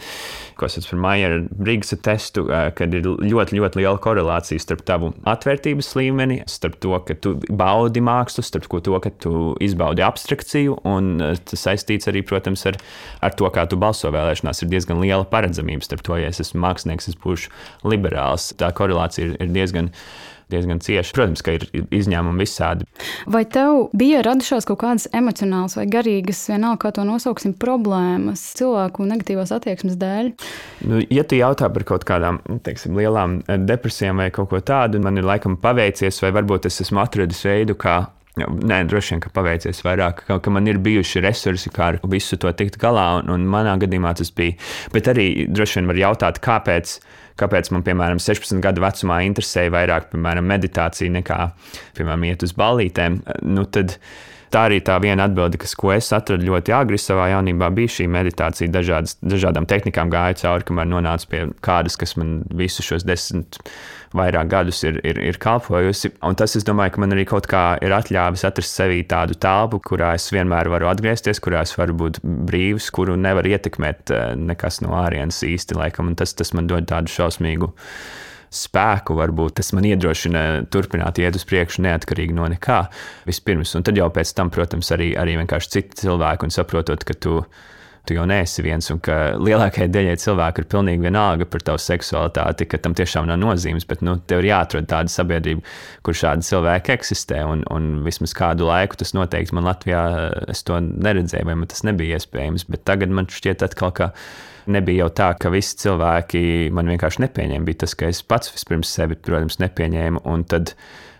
[0.59, 5.91] ko sauc par Maijera Brigsa testu, kad ir ļoti, ļoti liela korelācija starp tavu atvērtības
[5.99, 11.67] līmeni, starp to, ka tu baudi mākslu, starp to, ka tu izbaudi abstrakciju, un tas
[11.67, 12.79] saistīts arī, protams, ar,
[13.19, 14.63] ar to, kā tu balso vēlēšanās.
[14.63, 17.51] Ir diezgan liela paredzamība starp to, ja es esmu mākslinieks, es būšu
[17.87, 18.51] liberāls.
[18.59, 19.91] Tā korelācija ir, ir diezgan
[20.51, 21.13] diezgan cieši.
[21.15, 22.87] Protams, ka ir izņēmumi visādi.
[23.31, 29.07] Vai tev bija radušās kaut kādas emocionālas vai garīgas, vienalga, kā to nosauksim, problēmas cilvēku
[29.09, 30.31] negatīvās attieksmes dēļ?
[30.89, 35.19] Nu, ja tu jautā par kaut kādām teiksim, lielām depresijām vai kaut ko tādu, man
[35.21, 38.01] ir laikam paveicies, vai varbūt es esmu atradis veidu, kā
[38.39, 42.37] Nē, droši vien, ka paveicies vairāk, ka, ka man ir bijuši resursi, kā ar visu
[42.39, 44.55] to tikt galā, un, un manā gadījumā tas bija.
[44.95, 46.93] Bet arī droši vien var jautāt, kāpēc,
[47.41, 51.41] kāpēc man, piemēram, 16 gadu vecumā interesēja vairāk, piemēram, meditācija nekā,
[51.99, 53.19] piemēram, iet uz ballītēm.
[53.51, 53.97] Nu, tad,
[54.51, 58.07] tā arī tā viena atbilde, kas, ko es atradu ļoti agri savā jaunībā, bija šī
[58.11, 58.71] meditācija.
[58.71, 63.59] Dažādas, dažādām tehnikām gāju cauri, kamēr nonācu pie kādas, kas man visu šos desmit
[64.17, 66.11] vairāk gadus ir, ir, ir kalpojusi.
[66.27, 69.79] Un tas, es domāju, ka man arī kaut kā ir atļāvis atrast sevī tādu telpu,
[69.87, 74.81] kurā es vienmēr varu atgriezties, kurā es varu būt brīvs, kuru nevar ietekmēt eh, nekas
[74.83, 75.79] no ārienes īsti.
[75.79, 77.71] Laikam, tas, tas man dod tādu šausmīgu
[78.51, 82.83] spēku, varbūt tas man iedrošina turpināt iet uz priekšu neatkarīgi no nekā
[83.29, 83.73] vispirms.
[83.79, 87.39] Un tad jau pēc tam, protams, arī, arī vienkārši citi cilvēki un saprotot, ka tu
[88.05, 92.65] tu jau neesi viens, un ka lielākajai daļai cilvēku ir pilnīgi vienalga par tavu seksualitāti,
[92.69, 93.85] ka tam tiešām nav nozīmes.
[93.89, 95.61] Bet nu, tev ir jāatrod tāda sabiedrība,
[96.05, 97.43] kur šādi cilvēki eksistē.
[97.45, 100.05] Un, un vismaz kādu laiku tas noteikti man Latvijā
[100.51, 102.65] es to neredzēju, vai man tas nebija iespējams.
[102.73, 104.11] Bet tagad man šķiet, atkal, ka
[104.69, 107.67] nebija jau tā, ka visi cilvēki man vienkārši nepieņēma.
[107.67, 110.23] Bija tas, ka es pats vispirms sevi, protams, nepieņēmu.
[110.51, 110.73] Tad,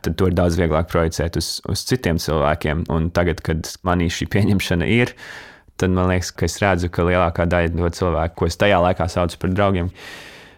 [0.06, 2.86] tad to ir daudz vieglāk projicēt uz, uz citiem cilvēkiem.
[2.94, 5.16] Un tagad, kad manī šī pieņemšana ir,
[5.82, 9.08] tad man liekas, ka es redzu, ka lielākā daļa no cilvēku, ko es tajā laikā
[9.10, 9.90] saucu par draugiem,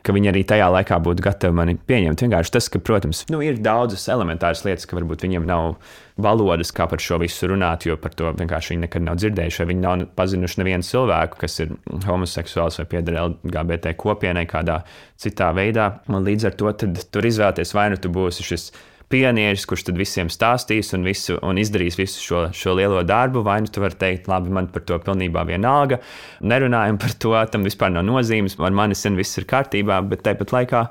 [0.03, 2.25] ka viņi arī tajā laikā būtu gatavi mani pieņemt.
[2.25, 5.77] Vienkārši tas, ka, protams, nu, ir daudzas elementāras lietas, ka varbūt viņiem nav
[6.21, 9.67] valodas, kā par šo visu runāt, jo par to vienkārši viņi nekad nav dzirdējuši.
[9.69, 14.83] Viņi nav pazinuši nevienu cilvēku, kas ir homoseksuāls vai pieder LGBT kopienai kādā
[15.19, 15.89] citā veidā.
[16.11, 18.69] Un līdz ar to tur izvēlēties vai nu tu būsi šis
[19.13, 23.59] pionieris, kurš tad visiem stāstīs un, visu, un izdarīs visu šo, šo lielo darbu, vai
[23.61, 25.99] nu tu vari teikt, labi, man par to pilnībā vienalga,
[26.41, 30.55] nerunājam par to, tam vispār nav nozīmes, ar mani sen viss ir kārtībā, bet tāpat
[30.55, 30.87] laikā.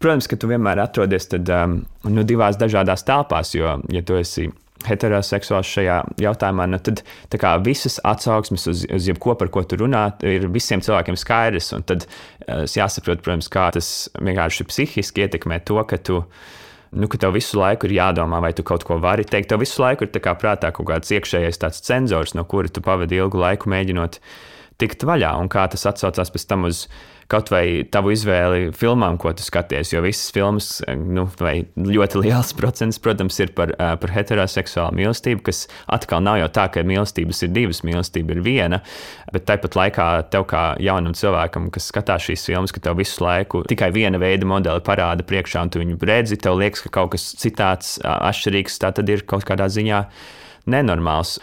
[0.00, 4.46] Protams, ka tu vienmēr atrodies tad, um, nu, divās dažādās telpās, jo, ja tu esi
[4.88, 7.02] heteroseksuāls šajā jautājumā, nu tad
[7.36, 11.74] kā, visas atsauksmes uz, uz jebko, par ko tu runā, ir visiem cilvēkiem skaidrs.
[11.76, 16.22] Un tad uh, jāsaprot, protams, kā tas vienkārši psihiski ietekmē to, ka tu
[16.90, 19.52] nu, ka tev visu laiku ir jādomā, vai tu kaut ko vari teikt.
[19.52, 23.70] Tev visu laiku ir prātā kaut kāds iekšējais cenzors, no kura tu pavadi ilgu laiku
[23.70, 24.18] mēģinot
[24.80, 26.86] tikt vaļā, un kā tas atsaucās pēc tam uz
[27.30, 29.92] kaut vai tavu izvēli filmām, ko tu skaties.
[29.92, 35.64] Jo visas filmas, nu, vai ļoti liels procents, protams, ir par, par heteroseksuālu mīlestību, kas
[35.90, 38.82] atkal nav jau tā, ka mīlestības ir divas, mīlestība ir viena.
[39.34, 43.62] Bet tāpat laikā tev, kā jaunam cilvēkam, kas skatās šīs filmas, ka tev visu laiku
[43.70, 47.30] tikai viena veida modeli parāda priekšā, un tu viņu redzi, tev liekas, ka kaut kas
[47.38, 50.04] citāds, atšķirīgs, tā tad ir kaut kādā ziņā
[50.70, 51.38] nenormāls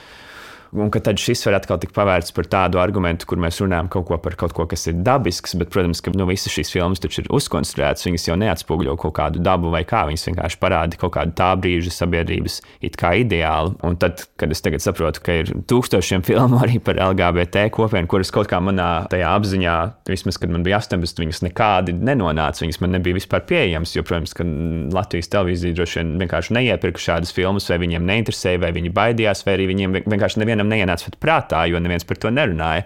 [0.76, 4.18] un tad šis var atkal tikt pavērts par tādu argumentu, kur mēs runājam kaut ko
[4.22, 7.32] par kaut ko, kas ir dabisks, bet, protams, ka nu, visas šīs filmas taču ir
[7.38, 11.52] uzkonstruētas, viņas jau neatspoguļo kaut kādu dabu vai kā, viņas vienkārši parāda kaut kādu tā
[11.60, 13.76] brīža sabiedrības it kā ideālu.
[13.88, 18.34] Un tad, kad es tagad saprotu, ka ir tūkstošiem filmu arī par LGBT kopienu, kuras
[18.34, 19.78] kaut kā manā tajā apziņā,
[20.10, 24.36] vismaz, kad man bija 18, viņas nekādi nenonāca, viņas man nebija vispār pieejamas, jo, protams,
[24.38, 24.46] ka
[24.94, 29.58] Latvijas televīzija droši vien vienkārši neiepirka šādas filmas, vai viņiem neinteresēja, vai viņi baidījās, vai
[29.58, 32.86] arī viņiem vienkārši nevienam nevienam neienāca pat prātā, jo neviens par to nerunāja.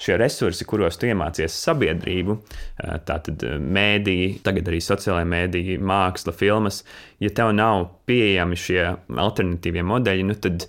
[0.00, 2.38] Šie resursi, kuros tu iemācies sabiedrību,
[3.04, 6.80] tātad mēdīji, tagad arī sociālai mēdīji, māksla, filmas,
[7.20, 8.80] ja tev nav pieejami šie
[9.12, 10.64] alternatīvie modeļi, nu tad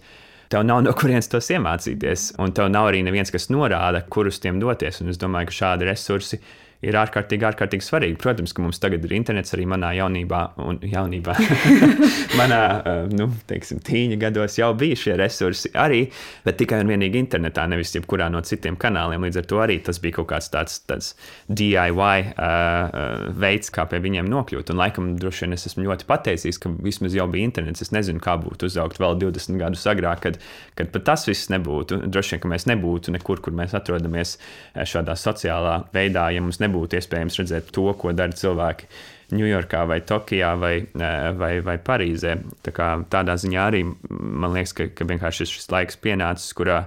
[0.52, 2.34] tev nav no kurienes tos iemācīties.
[2.44, 5.00] Un tev nav arī neviens, kas norāda, kurus tiem doties.
[5.00, 6.42] Un es domāju, ka šādi resursi
[6.86, 8.18] ir ārkārtīgi, ārkārtīgi svarīgi.
[8.22, 11.36] Protams, ka mums tagad ir internets arī manā jaunībā, un jaunībā,
[12.40, 16.04] manā eh, nu, teiksim, tīņa gados jau bija šie resursi arī,
[16.46, 19.28] bet tikai un vienīgi internetā, nevis jebkurā no citiem kanāliem.
[19.28, 21.14] Līdz ar to arī tas bija kaut kāds tāds, tāds
[21.54, 24.74] DIY uh, uh, veids, kā pie viņiem nokļūt.
[24.74, 27.86] Un laikam droši vien es esmu ļoti pateicīgs, ka vismaz jau bija internets.
[27.86, 30.42] Es nezinu, kā būtu uzaugt vēl 20 gadus agrāk, kad,
[30.80, 32.02] kad pat tas viss nebūtu.
[32.10, 36.62] Droši vien, ka mēs nebūtu nekur, kur mēs atrodamies eh, šādā sociālā veidā, ja mums
[36.64, 38.88] nebūtu nebūtu iespējams redzēt to, ko dara cilvēki
[39.32, 40.74] Ņujorkā, vai Tokijā, vai,
[41.40, 42.36] vai, vai Parīzē.
[42.66, 46.82] Tā kā, tādā ziņā arī man liekas, ka, ka vienkārši šis laiks pienācis, kurā.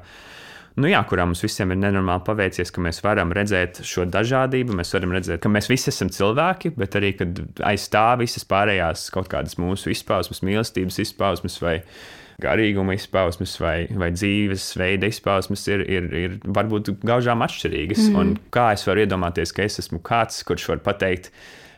[0.77, 4.91] Nu jā, kurā mums visiem ir nenormāli paveicies, ka mēs varam redzēt šo dažādību, mēs
[4.97, 7.15] varam redzēt, ka mēs visi esam cilvēki, bet arī
[7.71, 11.79] aiz tā visas pārējās kaut kādas mūsu izpausmes, mīlestības izpausmes vai
[12.43, 18.09] garīguma izpausmes vai, vai dzīves veida izpausmes ir, ir, ir varbūt gaužām atšķirīgas.
[18.11, 18.21] Mm.
[18.21, 21.31] Un kā es varu iedomāties, ka es esmu kāds, kurš var pateikt,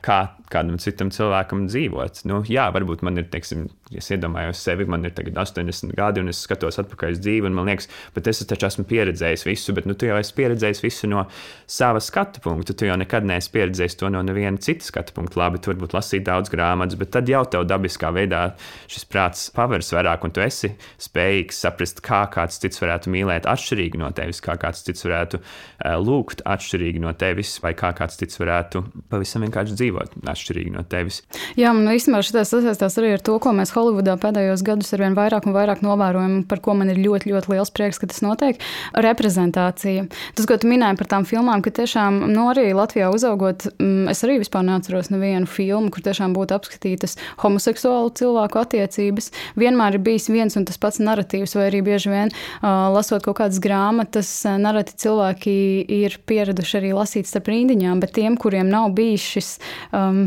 [0.07, 0.21] kā
[0.53, 2.23] kādam citam cilvēkam dzīvot.
[2.31, 6.40] Nu, jā, varbūt man ir, teiksim, es iedomājos sevi, man ir 80 gadi, un es
[6.42, 9.94] skatos atpakaļ uz dzīvi, un man liekas, bet es taču esmu pieredzējis visu, bet nu,
[9.94, 11.27] tu jau esi pieredzējis visu no
[11.70, 12.75] sava skatu punkta.
[12.75, 15.38] Tu jau nekad neesi pieredzējis to no neviena cita skatu punkta.
[15.40, 18.42] Labi, tu varbūt lasīji daudz grāmatas, bet tad jau tev dabiskā veidā
[18.90, 20.72] šis prāts pavērs vairāk, un tu esi
[21.07, 25.94] spējīgs saprast, kā kāds cits varētu mīlēt atšķirīgi no tevis, kā kāds cits varētu uh,
[26.03, 31.22] lūgt atšķirīgi no tevis, vai kā kāds cits varētu pavisam vienkārši dzīvot atšķirīgi no tevis.
[31.59, 35.17] Jā, man īstenībā šis sasaistās arī ar to, ko mēs Holivudā pēdējos gados ar vien
[35.17, 38.61] vairāk un vairāk novērojam, par ko man ir ļoti, ļoti liels prieks, ka tas notiek.
[39.07, 40.07] Reprezentācija.
[40.37, 44.23] Tas, ko tu minēji par tām filmām, ka tiešām nu, arī Latvijā uzaugot, mm, es
[44.27, 49.31] arī vispār neatceros nevienu filmu, kur tiešām būtu apskatītas homoseksuālu cilvēku attiecības.
[49.61, 53.39] Vienmēr ir bijis viens un tas pats narratīvs, vai arī bieži vien uh, lasot kaut
[53.43, 55.57] kādas grāmatas, narratīvi cilvēki
[56.01, 59.51] ir pieraduši arī lasīt starp rindiņām, bet tiem, kuriem nav bijis šis
[59.93, 60.27] um,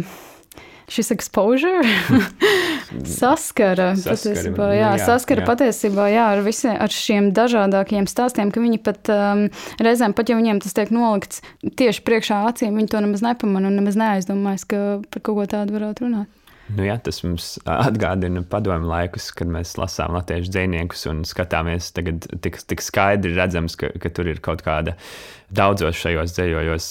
[0.94, 1.84] šis exposure
[3.20, 5.50] saskara, patiesībā, jā, jā, saskara jā.
[5.50, 9.46] patiesībā jā, ar, visi, ar šiem dažādākiem stāstiem, ka viņi pat um,
[9.82, 13.80] reizēm, pat ja viņiem tas tiek nolikts tieši priekšā acīm, viņi to nemaz nepamana un
[13.80, 16.39] nemaz neaizdomājas, ka par kaut ko tādu varētu runāt.
[16.70, 22.28] Nu, jā, tas mums atgādina padomu laikus, kad mēs lasām latviešu dziniekus un skatāmies, tagad
[22.44, 24.94] tik, tik skaidri redzams, ka, ka tur ir kaut kāda
[25.50, 26.88] daudzos šajos dzējojos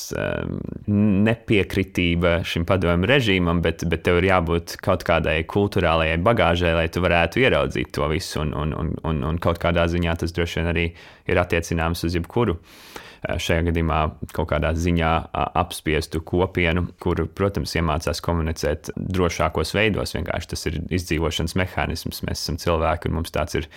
[0.91, 7.05] nepiekritība šim padomu režīmam, bet, bet tev ir jābūt kaut kādai kultūrālajai bagāžai, lai tu
[7.05, 10.73] varētu ieraudzīt to visu, un, un, un, un, un kaut kādā ziņā tas droši vien
[10.75, 10.89] arī
[11.31, 12.59] ir attiecināms uz jebkuru.
[12.59, 13.99] Uh, šajā gadījumā
[14.37, 15.11] kaut kādā ziņā
[15.59, 20.15] apspiestu kopienu, kur, protams, iemācās komunicēt drošākos veidos.
[20.17, 22.23] Vienkārši tas ir izdzīvošanas mehānisms.
[22.29, 23.69] Mēs esam cilvēki un mums tāds ir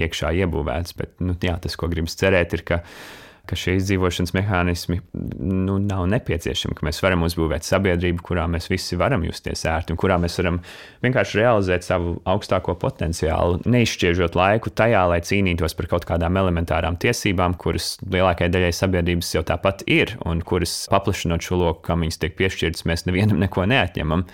[0.00, 0.96] iekšā iebūvēts.
[0.98, 2.82] Bet nu, jā, tas, ko gribam cerēt, ir, ka
[3.48, 8.98] ka šie izdzīvošanas mehānismi nu, nav nepieciešami, ka mēs varam uzbūvēt sabiedrību, kurā mēs visi
[9.00, 10.60] varam justies ērti un kurā mēs varam
[11.02, 17.58] vienkārši realizēt savu augstāko potenciālu, neizšķiežot laiku tajā, lai cīnītos par kaut kādām elementārām tiesībām,
[17.60, 22.38] kuras lielākajai daļai sabiedrības jau tāpat ir, un kuras paplašinot šo loku, kam viņas tiek
[22.38, 24.26] piešķirtas, mēs nevienam neko neatņemam.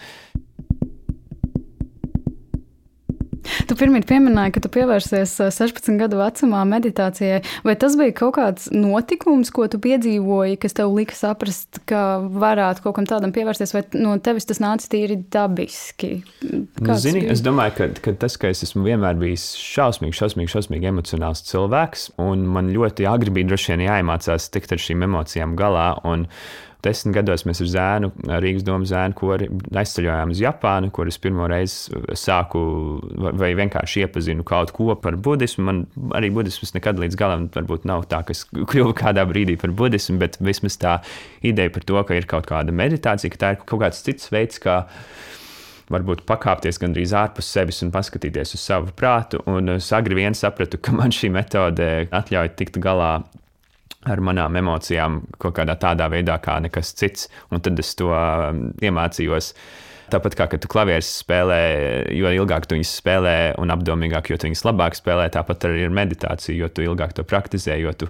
[3.69, 7.43] Tu pirmie pieminēji, ka tu pievērsies 16 gadu vecumā meditācijai.
[7.67, 12.87] Vai tas bija kaut kāds notikums, ko tu piedzīvoji, kas tev lika saprast, ka varētu
[12.87, 16.23] kaut kam tādam pievērsties, vai no tevis tas nāca tīri dabiski?
[16.49, 17.35] Nu, zini, bija?
[17.35, 22.13] es domāju, ka, ka tas, ka es esmu vienmēr bijis šausmīgi, šausmīgi, šausmīgi emocionāls cilvēks,
[22.25, 25.91] un man ļoti agri bija droši vien jāiemācās tikt ar šīm emocijām galā.
[26.09, 26.25] Un,
[26.85, 29.49] Desmit gados mēs ar zēnu, Rīgas domu zēnu, kuri
[29.81, 32.61] aizceļojām uz Japānu, kur es pirmo reizi sāku
[33.41, 35.65] vai vienkārši iepazinu kaut ko par budismu.
[35.67, 35.81] Man
[36.15, 40.21] arī budisms nekad līdz galam varbūt nav tā, ka es kļuvu kādā brīdī par budismu,
[40.23, 41.01] bet vismaz tā
[41.43, 44.63] ideja par to, ka ir kaut kāda meditācija, ka tā ir kaut kāds cits veids,
[44.63, 44.85] kā
[45.91, 49.43] varbūt pakāpties gandrīz ārpus sevis un paskatīties uz savu prātu.
[49.51, 53.17] Un es agri vien sapratu, ka man šī metode ļauj tikt galā
[54.09, 57.29] ar manām emocijām kaut kādā tādā veidā, kā nekas cits.
[57.53, 59.53] Un tad es to um, iemācījos.
[60.09, 61.61] Tāpat kā tu klavierus spēlē,
[62.17, 65.93] jo ilgāk tu viņus spēlē un apdomīgāk, jo tu viņus labāk spēlē, tāpat arī ar
[65.93, 68.09] meditāciju, jo tu ilgāk to praktizē, jo tu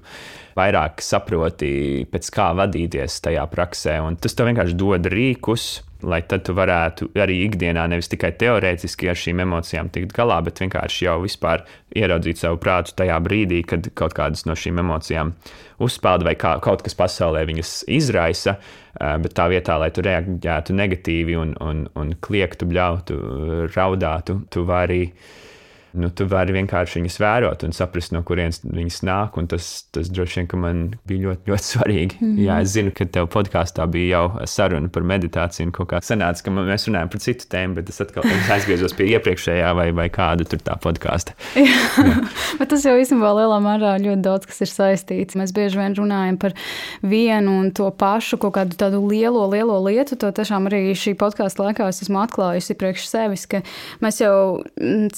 [0.54, 3.98] vairāk saproti, pēc kā vadīties tajā praksē.
[4.06, 5.66] Un tas tev vienkārši dod rīkus,
[6.06, 10.60] lai tad tu varētu arī ikdienā nevis tikai teorētiski ar šīm emocijām tikt galā, bet
[10.62, 11.64] vienkārši jau vispār
[11.98, 15.32] ieraudzīt savu prātu tajā brīdī, kad kaut kādas no šīm emocijām
[15.82, 20.78] uzspēlda vai kā, kaut kas pasaulē viņas izraisa, eh, bet tā vietā, lai tu reaģētu
[20.78, 23.18] negatīvi un, un, un kliegtu, bļautu,
[23.74, 25.02] raudātu, tu vari
[25.92, 29.38] nu, tu vari vienkārši viņas vērot un saprast, no kurienes viņas nāk.
[29.48, 32.18] Tas, tas droši vien man bija ļoti, ļoti svarīgi.
[32.20, 32.44] Mm -hmm.
[32.44, 36.44] Jā, es zinu, ka tev podkāstā bija jau saruna par meditāciju, un kaut kā sanāca,
[36.44, 40.44] ka mēs runājam par citu tēmu, bet es atkal aizgriezos pie iepriekšējā vai, vai kāda
[40.44, 41.32] tur tā podkāsta.
[42.58, 45.36] bet tas jau īstenībā lielā mērā ļoti daudz kas ir saistīts.
[45.38, 46.52] Mēs bieži vien runājam par
[47.02, 50.16] vienu un to pašu kaut kādu tādu lielo, lielo lietu.
[50.16, 53.62] To tiešām arī šī podkāstu laikā es esmu atklājusi priekš sevis, ka
[54.04, 55.08] mēs jau mm,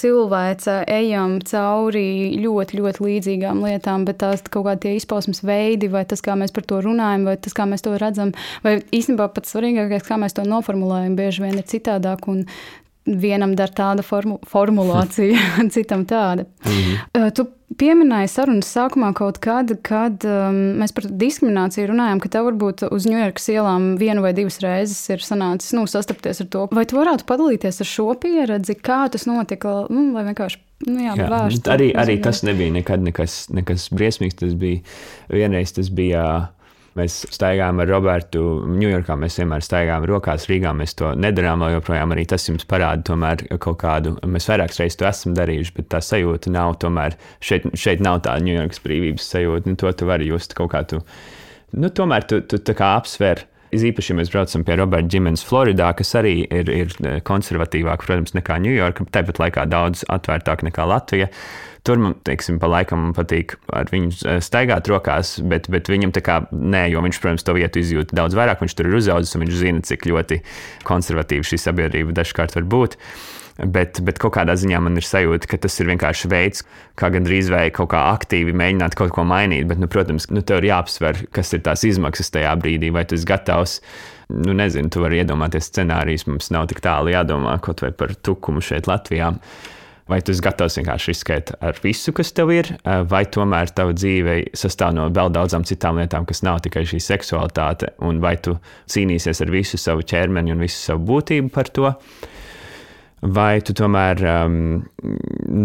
[0.60, 6.20] cilvēci ejam cauri ļoti, ļoti līdzīgām lietām, bet tās kaut kādi izpausmes veidi, vai tas,
[6.20, 10.06] kā mēs par to runājam, vai tas, kā mēs to redzam, vai īstenībā pats svarīgākais,
[10.06, 12.28] kā mēs to noformulējam, bieži vien ir citādāk.
[12.28, 12.44] Un
[13.06, 15.38] vienam dar tāda formu, formulācija,
[15.74, 16.44] citam tāda.
[16.64, 17.30] -hmm.
[17.34, 17.46] Tu
[17.80, 23.06] pieminēji sarunas sākumā kaut kad, kad um, mēs par diskrimināciju runājām, ka tev varbūt uz
[23.06, 26.66] Ņujorkas ielām vienu vai divas reizes ir sanācis nu, sastapties ar to.
[26.72, 31.12] Vai tu varētu padalīties ar šo pieredzi, kā tas notika, nu, lai vienkārši Nu, jā,
[31.12, 34.38] jā, vērst, arī, arī tas nebija nekad nekas, nekas briesmīgs.
[34.40, 34.80] Tas bija
[35.28, 36.22] vienreiz, tas bija
[36.98, 40.72] Mēs staigājām ar Robertu Ņujorkā, mēs vienmēr staigājām rokās Rīgā.
[40.74, 42.14] Mēs to nedarām vēl joprojām.
[42.16, 46.00] Arī tas jums parāda tomēr kaut kādu, mēs vairākas reizes to esam darījuši, bet tā
[46.02, 47.14] sajūta nav tomēr,
[47.46, 49.70] šeit, šeit nav tā Ņujorkas brīvības sajūta.
[49.70, 50.98] Nu, to tu vari just kaut kā tu,
[51.78, 53.46] nu, tomēr tu, tu tā kā apsver.
[53.70, 58.58] Īpaši, ja mēs braucam pie Roberta ģimenes Floridā, kas arī ir, ir konservatīvāk, protams, nekā
[58.66, 61.30] Ņujorka, tāpat laikā daudz atvērtāk nekā Latvija.
[61.86, 66.22] Tur man, teiksim, pa laikam patīk ar viņu eh, staigāt rokās, bet, bet viņam tā
[66.24, 68.60] kā nē, jo viņš, protams, to vietu izjūt daudz vairāk.
[68.60, 70.42] Viņš tur ir uzaugusi un viņš zina, cik ļoti
[70.88, 72.98] konservatīva šī sabiedrība dažkārt var būt.
[73.60, 76.62] Bet, bet kaut kādā ziņā man ir sajūta, ka tas ir vienkārši veids,
[76.96, 79.66] kā gandrīz vai kaut kā aktīvi mēģināt kaut ko mainīt.
[79.68, 83.18] Bet, nu, protams, nu, tev ir jāapsver, kas ir tās izmaksas tajā brīdī, vai tu
[83.18, 83.80] esi gatavs.
[84.32, 88.64] Nu, nezinu, tu vari iedomāties scenārijus, mums nav tik tālu jādomā kaut vai par tukumu
[88.64, 89.34] šeit Latvijā.
[90.10, 92.72] Vai tu esi gatavs vienkārši riskēt ar visu, kas tev ir,
[93.10, 97.92] vai tomēr tava dzīve sastāv no vēl daudzām citām lietām, kas nav tikai šī seksualitāte,
[98.02, 98.56] un vai tu
[98.90, 101.92] cīnīsies ar visu savu ķermeni un visu savu būtību par to?
[103.20, 104.58] Vai tu tomēr um,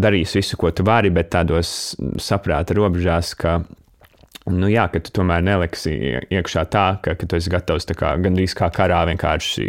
[0.04, 3.62] darīsi visu, ko tu vari, bet tādos saprāta robežās, ka
[4.46, 5.92] Nu, jā, ka tu tomēr neliksi
[6.30, 9.66] iekšā tā, ka, ka tu esi gatavs kā, gandrīz kā karā vienkārši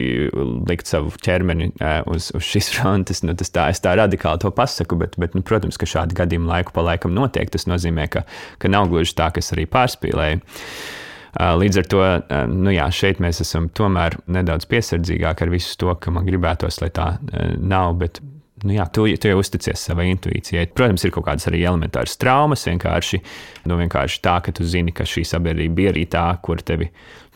[0.69, 1.71] likt savu ķermeni
[2.13, 3.23] uz, uz šīs frontes.
[3.25, 6.53] Nu, tas tā, es tā radikāli to pasaku, bet, bet nu, protams, ka šādi gadījumi
[6.53, 7.49] laiku pa laikam notiek.
[7.53, 8.27] Tas nozīmē, ka,
[8.61, 10.45] ka nav gluži tā, ka es arī pārspīlēju.
[11.37, 12.05] Līdz ar to
[12.53, 16.93] nu jā, šeit mēs esam tomēr nedaudz piesardzīgāki ar visu to, ka man gribētos, lai
[16.93, 17.15] tā
[17.61, 17.97] nav.
[18.01, 18.21] Bet,
[18.67, 20.67] Nu jā, tu, tu jau uzticies savai intuīcijai.
[20.75, 22.65] Protams, ir kaut kādas arī elementāras traumas.
[22.67, 23.21] Vienkārši,
[23.71, 26.89] nu, vienkārši tā, ka tu zini, ka šī sabiedrība bija arī tā, kur tevi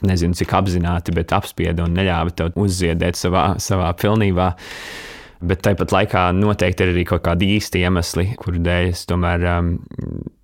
[0.07, 4.51] nezinu, cik apzināti, bet apspieda un neļāva tev uzziedēt savā, savā pilnībā.
[5.40, 9.75] Bet tāpat laikā noteikti ir arī kaut kādi īsti iemesli, kuru dēļ es tomēr um,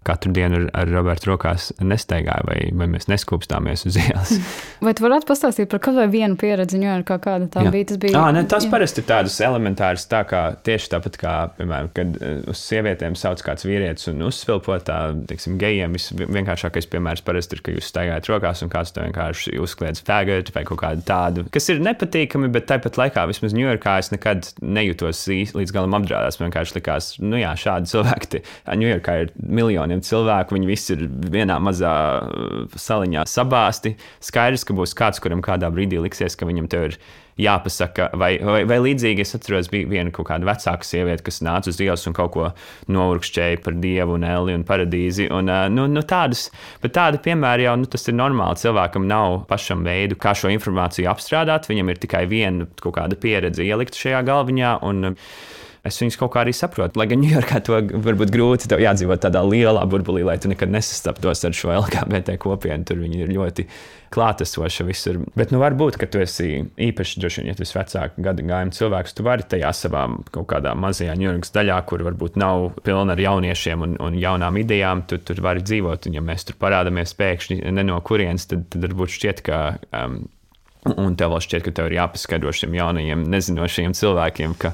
[0.06, 4.36] katru dienu ar, ar Robertu rokās nestaigāju, vai, vai mēs neskūpstāmies uz ielas.
[4.86, 7.70] Vai tu varētu pastāstīt par kaut vienu pieredzi, jo kā kāda tā jā.
[7.72, 7.86] bija?
[7.88, 8.20] Tas, bija...
[8.20, 8.70] À, ne, tas jā.
[8.70, 12.18] parasti ir tādas elementāras, tā kā tieši tāpat kā, piemēram, kad
[12.52, 14.98] uz sievietēm sauc kāds vīrietis un uzsvilpo tā,
[15.30, 15.96] teiksim, gejiem.
[16.20, 20.64] Vienkāršākais piemērs parasti ir, ka jūs staigājat rokās un kāds to vienkārši uzkliedz faggot vai
[20.68, 25.24] kaut kādu tādu, kas ir nepatīkami, bet tāpat laikā vismaz Ņujorkā es nekad nejūtos
[25.56, 26.40] līdz galam apdraudēts.
[26.40, 28.42] Man vienkārši likās, nu jā, šādi cilvēki,
[28.76, 30.56] Ņujorkā ir miljoniem simtiem cilvēku.
[30.56, 33.96] Viņi visi ir vienā mazā uh, saliņā sabāzti.
[34.20, 36.98] Skaidrs, ka būs kāds, kuram kādā brīdī liksies, ka viņam te ir
[37.36, 41.68] jāpasaka, vai, vai, vai līdzīgi es atceros, bija viena kaut kāda vecāka sieviete, kas nāca
[41.68, 42.46] uz ielas un kaut ko
[42.88, 45.28] nourkšķēja par dievu un eli un paradīzi.
[45.28, 46.48] Un, uh, nu, nu tādas,
[46.80, 48.62] bet tādi piemēri jau nu, tas ir normāli.
[48.62, 51.68] Cilvēkam nav pašam veidu, kā šo informāciju apstrādāt.
[51.68, 54.78] Viņam ir tikai viena kaut kāda pieredze ielikt šajā galviņā.
[54.86, 55.12] Un,
[55.88, 56.98] es viņus kaut kā arī saprotu.
[57.00, 61.56] Lai gan Ņujorkā to varbūt grūti, jādzīvot tādā lielā burbulī, lai tu nekad nesastaptos ar
[61.56, 62.86] šo LGBT kopienu.
[62.86, 63.66] Tur viņi ir ļoti
[64.14, 65.18] klātesoši visur.
[65.38, 68.76] Bet nu, varbūt, ka tu esi īpaši droši vien, ja tu esi vecāka gada gājuma
[68.76, 73.24] cilvēks, tu vari tajā savā kaut kādā mazajā Ņujorkas daļā, kur varbūt nav pilna ar
[73.26, 76.08] jauniešiem un, un jaunām idejām, tu tur vari dzīvot.
[76.10, 79.66] Un, ja mēs tur parādāmies pēkšņi no kurienes, tad, tad varbūt šķiet, ka.
[79.94, 80.24] Um,
[80.86, 84.70] Un tev vēl šķiet, ka tev ir jāpaskaidro šiem jaunajiem, nezinošiem cilvēkiem, ka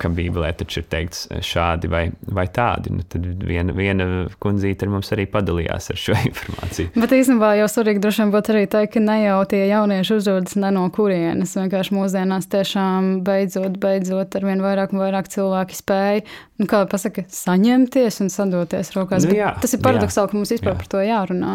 [0.00, 2.92] ka Bībelē taču ir teikts šādi vai, vai tādi.
[2.94, 4.06] Nu, tad viena, viena
[4.42, 6.92] kundzīte ar mums arī padalījās ar šo informāciju.
[6.96, 10.56] Bet īstenībā jau svarīgi droši vien būtu arī teikt, ka ne jau tie jaunieši uzrodas
[10.60, 11.56] ne no kurienes.
[11.58, 16.24] Vienkārši mūsdienās tiešām beidzot, beidzot ar vien vairāk un vairāk cilvēki spēj,
[16.62, 19.28] nu, kā pasaka, saņemties un sadoties rokās.
[19.28, 20.80] Nu, jā, tas ir paradoxāli, ka mums vispār jā.
[20.80, 21.54] par to jārunā.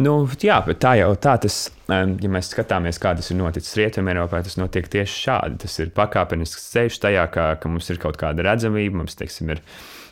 [0.00, 3.76] Nu, jā, bet tā jau tā tas ir ja mēs skatāmies, kā tas ir noticis
[3.78, 5.60] Rietumēropā, tas notiek tieši šādi.
[5.64, 9.64] Tas ir pakāpenisks ceļš tajā, ka, ka mums ir kaut kāda redzamība, mums teiksim, ir.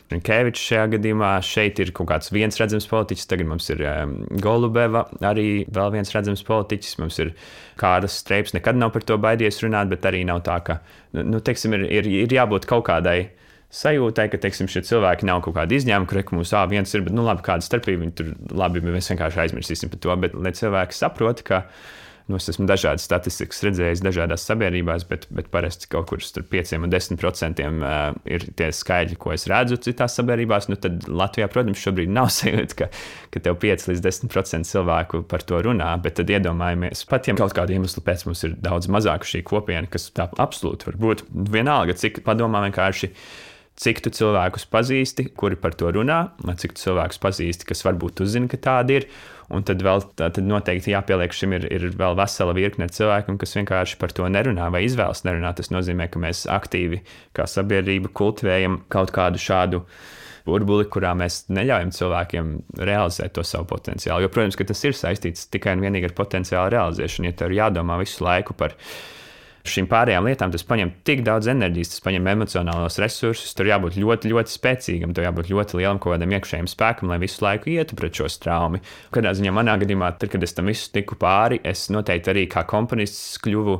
[0.09, 5.03] Kevičs šajā gadījumā šeit ir kaut kāds viens redzams politiķis, tagad mums ir um, Golubeva,
[5.21, 6.95] arī vēl viens redzams politiķis.
[6.97, 7.35] Mums ir
[7.77, 10.79] kādas streips, nekad nav par to baidies runāt, bet arī nav tā, ka,
[11.13, 13.19] nu, teiksim, ir, ir, ir jābūt kaut kādai
[13.69, 17.13] sajūtai, ka teiksim, šie cilvēki nav kaut kāda izņēmuma, kur mums ā, viens ir, bet
[17.13, 20.19] nu, labi, kāda starpība viņi tur labi, mēs vienkārši aizmirsīsim par to.
[20.25, 21.67] Bet lai cilvēki saprot, ka
[22.29, 26.75] nu, es esmu dažādas statistikas redzējis dažādās sabiedrībās, bet, bet parasti kaut kur starp 5
[26.77, 27.81] un 10 procentiem
[28.29, 30.69] ir tie skaidri, ko es redzu citās sabiedrībās.
[30.69, 32.89] Nu, tad Latvijā, protams, šobrīd nav sajūta, ka,
[33.33, 37.37] ka tev 5 līdz 10 procenti cilvēku par to runā, bet tad iedomājamies, pat ja
[37.37, 41.25] kaut kādu iemeslu pēc mums ir daudz mazāka šī kopiena, kas tā absolūti var būt
[41.53, 43.13] vienalga, cik padomā vienkārši
[43.79, 48.49] cik tu cilvēkus pazīsti, kuri par to runā, cik tu cilvēkus pazīsti, kas varbūt uzzina,
[48.51, 49.09] ka tādi ir.
[49.49, 53.97] Un tad vēl tad noteikti jāpieliek šim ir, ir vēl vesela virkne cilvēkiem, kas vienkārši
[53.97, 55.57] par to nerunā vai izvēlas nerunāt.
[55.57, 57.01] Tas nozīmē, ka mēs aktīvi
[57.33, 59.81] kā sabiedrība kultivējam kaut kādu šādu
[60.45, 64.27] burbuli, kurā mēs neļaujam cilvēkiem realizēt to savu potenciālu.
[64.27, 67.31] Jo, protams, tas ir saistīts tikai un vienīgi ar potenciālu realizēšanu.
[67.31, 68.77] Ja tev ir jādomā visu laiku par
[69.67, 73.55] šīm pārējām lietām, tas prasa tik daudz enerģijas, tas prasa emocionālos resursus.
[73.57, 77.43] Tur jābūt ļoti, ļoti spēcīgam, tur jābūt ļoti lielam kaut kādam iekšējam spēkam, lai visu
[77.45, 78.83] laiku ietu pret šo straumi.
[79.15, 82.63] Kādā ziņā manā gadījumā, tad, kad es tam visu tiku pāri, es noteikti arī kā
[82.69, 83.79] komponists kļuvu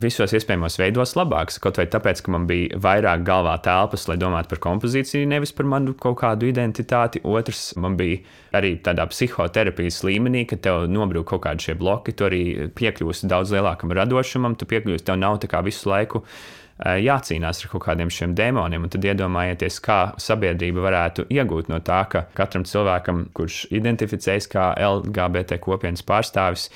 [0.00, 1.58] visos iespējamos veidos labāks.
[1.62, 5.68] Kaut vai tāpēc, ka man bija vairāk galvā telpas, lai domātu par kompozīciju, nevis par
[5.68, 7.20] manu kaut kādu identitāti.
[7.28, 8.22] Otrs, man bija
[8.56, 12.42] arī tādā psihoterapijas līmenī, ka tev nobrūk kaut kādi šie bloki, tu arī
[12.76, 17.72] piekļūsi daudz lielākam radošumam, tu piekļūsi, tev nav tā kā visu laiku eh, jācīnās ar
[17.74, 18.88] kaut kādiem šiem demoniem.
[18.90, 25.60] Tad iedomājieties, kā sabiedrība varētu iegūt no tā, ka katram cilvēkam, kurš identificējas kā LGBT
[25.60, 26.70] kopienas pārstāvis,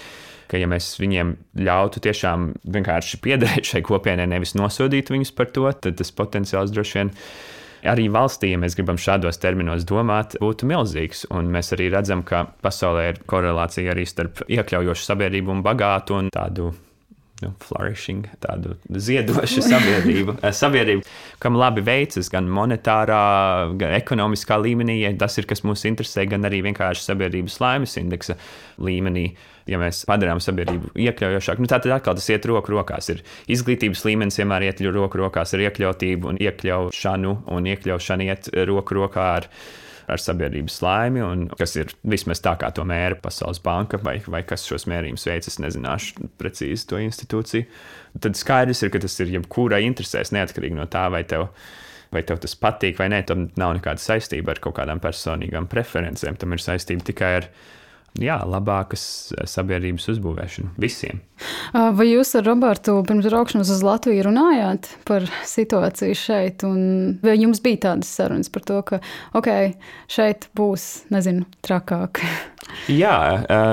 [0.51, 1.35] ka ja mēs viņiem
[1.67, 7.01] ļautu tiešām vienkārši piederēt šai kopienai, nevis nosodītu viņus par to, tad tas potenciāls droši
[7.01, 7.13] vien
[7.85, 11.27] arī valstī, ja mēs gribam šādos terminos domāt, būtu milzīgs.
[11.35, 16.33] Un mēs arī redzam, ka pasaulē ir korelācija arī starp iekļaujošu sabiedrību un bagātu un
[16.33, 16.73] tādu
[17.43, 20.37] nu, flourishing, tādu ziedošu sabiedrību.
[20.41, 21.03] Eh, sabiedrību,
[21.43, 23.25] kam labi veicas gan monetārā,
[23.81, 28.39] gan ekonomiskā līmenī, ja tas ir kas mūs interesē, gan arī vienkārši sabiedrības laimes indeksa
[28.83, 29.33] līmenī.
[29.65, 33.09] Ja mēs padarām sabiedrību iekļaujošāku, nu, tad atkal tas iet roku rokās.
[33.15, 38.99] Ir izglītības līmenis vienmēr iet roku rokās ar iekļautību, un iekļaušanu, un iekļaušana iet roku
[39.01, 39.49] rokā ar
[40.11, 44.43] ar sabiedrības laimi, un kas ir vismaz tā, kā to mēra Pasaules banka, vai, vai
[44.47, 47.69] kas šos mērījumus veids, es nezināšu precīzi to institūciju.
[48.25, 51.49] Tad skaidrs ir, ka tas ir jebkurai interesēs, neatkarīgi no tā, vai tev
[52.15, 56.37] vai tev tas patīk vai nē, tam nav nekāda saistība ar kaut kādām personīgām preferencēm.
[56.39, 57.49] Tam ir saistība tikai ar
[58.23, 59.05] jā, labākas
[59.51, 61.21] sabiedrības uzbūvēšanu visiem.
[61.75, 66.65] Vai jūs ar Robertu pirms braukšanas uz Latviju runājāt par situāciju šeit?
[67.25, 69.01] Vai jums bija tādas sarunas par to, ka
[69.35, 69.75] okay,
[70.11, 72.23] šeit būs, nezinu, trakāk?
[72.91, 73.17] Jā,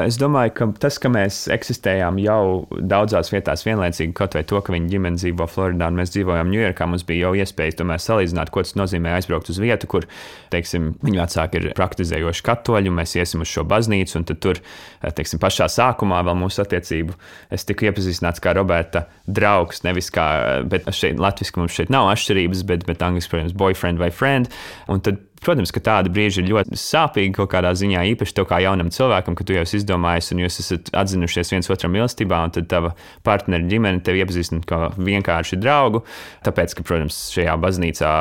[0.05, 4.73] es domāju, ka tas, ka mēs eksistējām jau daudzās vietās vienlaicīgi, kaut vai to, ka
[4.75, 8.63] viņa ģimene dzīvo Floridā un mēs dzīvojam Ņujorkā, mums bija jau iespēja tomēr salīdzināt, ko
[8.63, 10.07] tas nozīmē aizbraukt uz vietu, kur,
[10.53, 14.61] teiksim, viņa vecāki ir praktizējoši katoļi, un mēs iesim uz šo baznīcu, un tur,
[15.03, 17.17] teiksim, pašā sākumā vēl mūsu attiecību
[17.51, 20.27] es tiku iepazīstināts kā Roberta draugs, nevis kā,
[20.67, 24.51] bet šeit latviešu mums šeit nav atšķirības, bet, bet angļuiski, protams, boyfriend vai friend.
[24.91, 28.59] Un tad Protams, ka tādi brīži ir ļoti sāpīgi kaut kādā ziņā, īpaši tev kā
[28.61, 32.53] jaunam cilvēkam, ka tu jau esi izdomājis un jūs esat atzinušies viens otram mīlestībā, un
[32.53, 32.93] tad tava
[33.25, 36.03] partneru ģimene tevi iepazīstina kā vienkārši draugu.
[36.45, 38.13] Tāpēc, ka, protams, šajā baznīcā,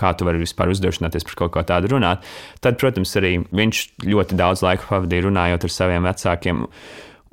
[0.00, 2.26] kā tu vari vispār uzdrošināties par kaut ko tādu runāt,
[2.58, 6.66] tad, protams, arī viņš ļoti daudz laika pavadīja runājot ar saviem vecākiem.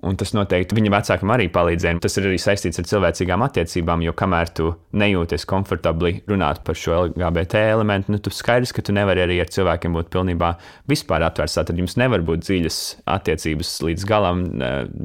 [0.02, 2.00] Un tas noteikti viņa vecākam arī palīdzēja.
[2.02, 6.96] Tas ir arī saistīts ar cilvēcīgām attiecībām, jo kamēr tu nejūties komfortabli runāt par šo
[7.04, 10.56] LGBT elementu, nu, tu skaidrs, ka tu nevari arī ar cilvēkiem būt pilnībā
[10.90, 11.60] vispār atvērts.
[11.62, 12.80] Tad jums nevar būt dziļas
[13.14, 14.48] attiecības līdz galam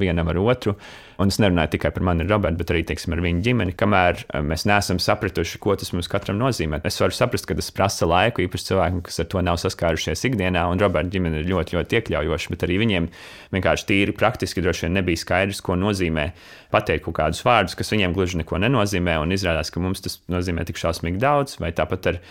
[0.01, 0.73] vienam ar otru.
[1.17, 4.43] Un es nerunāju tikai par mani, Robertu, bet arī teiksim, ar viņu ģimeni, kamēr eh,
[4.45, 6.77] mēs neesam sapratuši, ko tas mums katram nozīmē.
[6.85, 10.67] Es varu saprast, ka tas prasa laiku, īpaši cilvēkiem, kas ar to nav saskārušies ikdienā,
[10.69, 13.09] un Roberta ģimene ir ļoti, ļoti iekļaujoša, bet arī viņiem
[13.55, 16.27] vienkārši tīri praktiski droši vien nebija skaidrs, ko nozīmē
[16.73, 20.67] pateikt kaut kādus vārdus, kas viņiem gluži neko nenozīmē, un izrādās, ka mums tas nozīmē
[20.69, 22.21] tik šausmīgi daudz, vai tāpat ar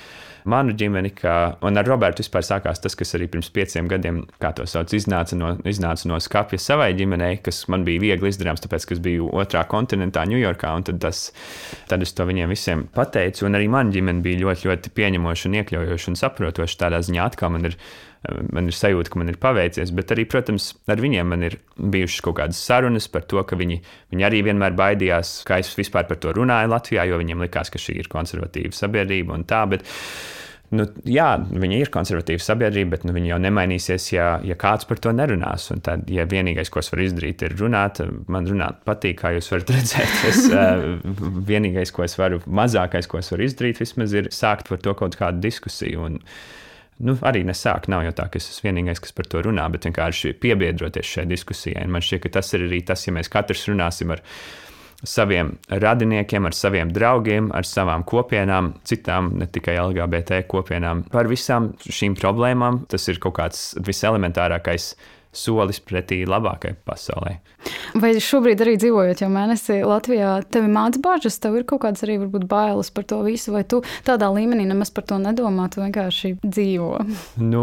[0.50, 1.34] manu ģimeni, ka,
[1.66, 5.38] un ar Robertu vispār sākās tas, kas arī pirms pieciem gadiem, kā to sauc, iznāca
[5.38, 9.30] no, iznāca no skapja savai ģimenei, kas man bija viegli izdarāms, tāpēc, ka es biju
[9.36, 11.28] otrā kontinentā, Ņujorkā, un tad, tas,
[11.90, 15.60] tad es to viņiem visiem pateicu, un arī man ģimene bija ļoti, ļoti pieņemoša un
[15.60, 16.82] iekļaujoša un saprotoša.
[16.86, 17.78] Tādā ziņā atkal man ir
[18.52, 22.24] man ir sajūta, ka man ir paveicies, bet arī, protams, ar viņiem man ir bijušas
[22.26, 23.80] kaut kādas sarunas par to, ka viņi,
[24.14, 27.82] viņi arī vienmēr baidījās, ka es vispār par to runāju Latvijā, jo viņiem likās, ka
[27.82, 29.64] šī ir konservatīva sabiedrība un tā.
[29.70, 29.86] Bet,
[30.74, 34.98] Nu, jā, viņi ir konservatīva sabiedrība, bet nu, viņi jau nemainīsies, ja, ja kāds par
[35.02, 35.68] to nerunās.
[35.70, 38.00] Un tad, ja vienīgais, ko es varu izdarīt, ir runāt,
[38.32, 40.16] man runāt patīk, kā jūs varat redzēt.
[40.26, 40.42] Es,
[41.46, 45.14] vienīgais, ko es varu, mazākais, ko es varu izdarīt, vismaz ir sākt par to kaut
[45.20, 46.08] kādu diskusiju.
[46.10, 46.18] Un,
[47.04, 47.88] nu, arī nesāk.
[47.92, 51.26] Nav jau tā, ka es esmu vienīgais, kas par to runā, bet vienkārši piebiedroties šai
[51.30, 51.84] diskusijai.
[51.86, 54.22] Un man šķiet, ka tas ir arī tas, ja mēs katrs runāsim ar
[55.06, 61.74] saviem radiniekiem, ar saviem draugiem, ar savām kopienām, citām, ne tikai LGBT kopienām, par visām
[61.84, 62.86] šīm problēmām.
[62.90, 64.94] Tas ir kaut kāds viselementārākais
[65.36, 67.36] solis pretī labākai pasaulē.
[68.00, 72.04] Vai šobrīd arī dzīvojot jau mēnesi Latvijā, tev ir mācības bažas, tev ir kaut kādas
[72.06, 75.84] arī varbūt bailes par to visu, vai tu tādā līmenī nemaz par to nedomā, tu
[75.84, 76.92] vienkārši dzīvo?
[77.56, 77.62] Nu,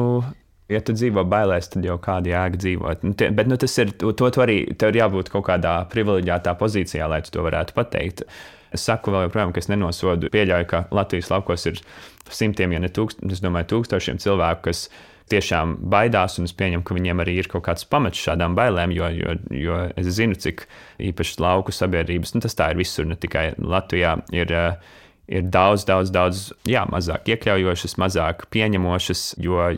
[0.71, 3.05] ja tu dzīvo bailēs, tad jau kāda jēga dzīvot.
[3.07, 6.55] Nu, tie, bet nu, tas ir, to tu arī, tev ir jābūt kaut kādā privileģētā
[6.59, 8.25] pozīcijā, lai tu to varētu pateikt.
[8.73, 11.81] Es saku vēl joprojām, ka es nenosodu, pieļauju, ka Latvijas laukos ir
[12.33, 14.87] simtiem, ja ne es domāju, tūkstošiem cilvēku, kas
[15.31, 19.09] tiešām baidās, un es pieņemu, ka viņiem arī ir kaut kāds pamats šādām bailēm, jo,
[19.13, 20.65] jo, jo es zinu, cik
[21.11, 24.53] īpaši lauku sabiedrības, nu tas tā ir visur, ne tikai Latvijā, ir,
[25.31, 29.71] ir daudz, daudz, daudz jā, mazāk iekļaujošas, mazāk pieņemošas, jo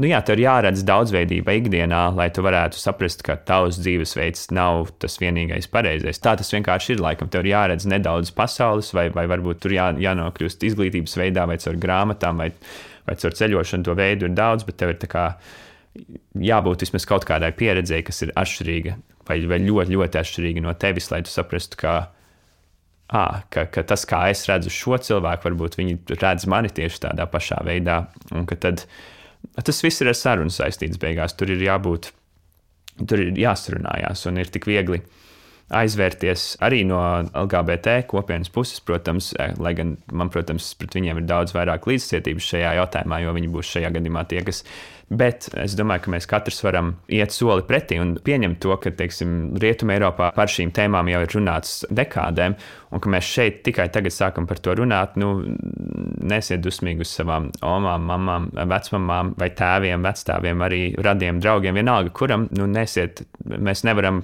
[0.00, 4.94] nu jā, tev ir jāredz daudzveidība ikdienā, lai tu varētu saprast, ka tavs dzīvesveids nav
[5.02, 6.20] tas vienīgais pareizais.
[6.24, 7.02] Tā tas vienkārši ir.
[7.04, 11.58] Laikam, tev ir jāredz nedaudz pasaules, vai, vai varbūt tur jā, jānokļūst izglītības veidā, vai
[11.60, 12.48] caur grāmatām, vai,
[13.08, 13.86] vai caur ceļošanu.
[13.88, 15.26] To veidu ir daudz, bet tev ir kā,
[16.50, 18.96] jābūt vismaz kaut kādai pieredzēji, kas ir atšķirīga
[19.28, 21.94] vai, vai ļoti, ļoti atšķirīga no tevis, lai tu saprastu, ka,
[23.10, 27.26] à, ka, ka tas, kā es redzu šo cilvēku, varbūt viņi redz mani tieši tādā
[27.30, 28.02] pašā veidā.
[28.34, 28.84] Un ka tad
[29.64, 31.36] tas viss ir ar sarunu saistīts beigās.
[31.38, 32.10] Tur ir jābūt,
[33.06, 35.02] tur ir jāsarunājās un ir tik viegli
[35.70, 37.00] aizvērties arī no
[37.30, 42.48] LGBT kopienas puses, protams, eh, lai gan man, protams, pret viņiem ir daudz vairāk līdzcietības
[42.54, 44.64] šajā jautājumā, jo viņi būs šajā gadījumā tie, kas.
[45.10, 49.56] Bet es domāju, ka mēs katrs varam iet soli pretī un pieņemt to, ka, teiksim,
[49.58, 52.54] Rietumē Eiropā par šīm tēmām jau ir runāts dekādēm,
[52.94, 55.18] un ka mēs šeit tikai tagad sākam par to runāt.
[55.18, 55.32] Nu,
[56.22, 62.46] nesiet dusmīgi uz savām omām, mamām, vecmamām vai tēviem, vecstāviem, arī radiem draugiem, vienalga, kuram,
[62.54, 64.22] nu, nesiet, mēs nevaram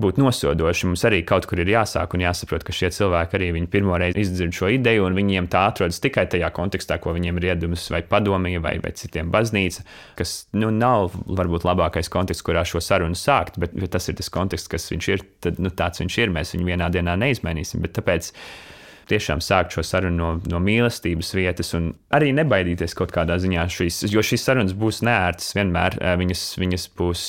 [0.00, 0.88] būt nosodoši.
[0.90, 4.56] Mums arī kaut kur ir jāsāk un jāsaprot, ka šie cilvēki arī pirmo reizi izdzird
[4.56, 8.62] šo ideju, un viņiem tā atrodas tikai tajā kontekstā, ko viņiem ir iedomas vai padomīja,
[8.64, 9.86] vai, vai citiem baznīca,
[10.18, 14.32] kas nu, nav varbūt labākais konteksts, kurā šo sarunu sākt, bet, bet tas ir tas
[14.32, 16.32] konteksts, kas viņš ir, tad nu, tāds viņš ir.
[16.36, 17.80] Mēs viņu vienā dienā neizmainīsim.
[17.84, 18.32] Bet tāpēc
[19.10, 24.02] tiešām sākt šo sarunu no, no mīlestības vietas un arī nebaidīties kaut kādā ziņā šīs,
[24.10, 27.28] jo šīs sarunas būs neērtas vienmēr, viņas, viņas būs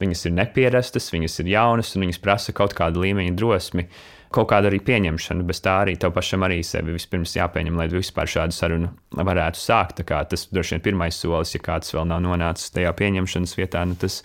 [0.00, 3.86] Viņas ir nepierastas, viņas ir jaunas un viņas prasa kaut kādu līmeņa drosmi,
[4.34, 5.46] kaut kādu arī pieņemšanu.
[5.48, 10.04] Bez tā arī tev pašam arī sevi vispirms jāpieņem, lai vispār šādu sarunu varētu sākt.
[10.04, 14.22] Tas droši vien pirmais solis, ja kāds vēl nav nonācis tajā pieņemšanas vietā, nu tas,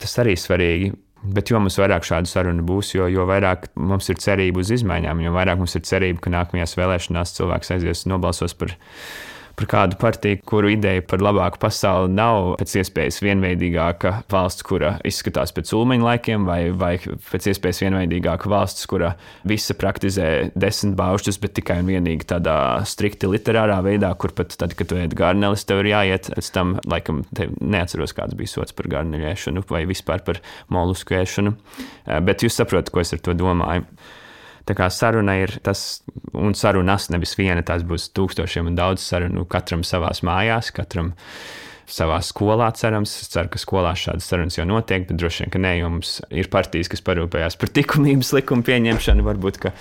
[0.00, 0.94] tas arī svarīgi.
[1.24, 5.22] Bet jo mums vairāk šādu sarunu būs, jo, jo vairāk mums ir cerība uz izmaiņām,
[5.24, 9.68] jo vairāk mums ir cerība, ka nākamajās vēlēšanās cilvēks aizies un nobalsos par viņu par
[9.70, 15.72] kādu partiju, kuru ideja par labāku pasauli nav pēc iespējas vienveidīgāka valsts, kura izskatās pēc
[15.76, 16.94] ulmeņa laikiem, vai, vai
[17.30, 19.14] pēc iespējas vienveidīgāka valsts, kura
[19.48, 22.56] visa praktizē desmit baušļus, bet tikai un vienīgi tādā
[22.88, 26.76] strikti literārā veidā, kur pat tad, kad tu ēd garnelis, tev ir jāiet pēc tam,
[26.90, 27.22] laikam,
[27.60, 30.42] neatceros, kāds bija sots par garneļu ēšanu vai vispār par
[30.72, 31.54] molusku ēšanu.
[31.54, 33.86] Eh, bet jūs saprotat, ko es ar to domāju.
[34.64, 36.02] Tā kā saruna ir tas,
[36.32, 41.12] un sarunas nevis viena, tās būs tūkstošiem un daudz sarunu, katram savās mājās, katram
[41.90, 43.12] savā skolā, cerams.
[43.20, 46.48] Es ceru, ka skolās šādas sarunas jau notiek, bet droši vien, ka nē, jums ir
[46.52, 49.26] partijas, kas parūpējās par likumības likumu pieņemšanu.
[49.26, 49.74] Varbūt, ka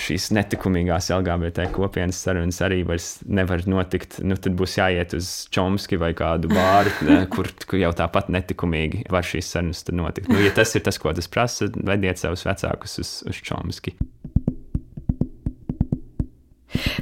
[0.00, 4.20] šīs netikumīgās LGBT kopienas sarunas arī vairs nevar notikt.
[4.24, 6.94] Nu, tad būs jāiet uz Čomski vai kādu bāru,
[7.34, 10.30] kur, kur jau tāpat netikumīgi var šīs sarunas notikt.
[10.30, 13.98] Nu, ja tas ir tas, ko tas prasa, vediet savus vecākus uz, uz Čomski.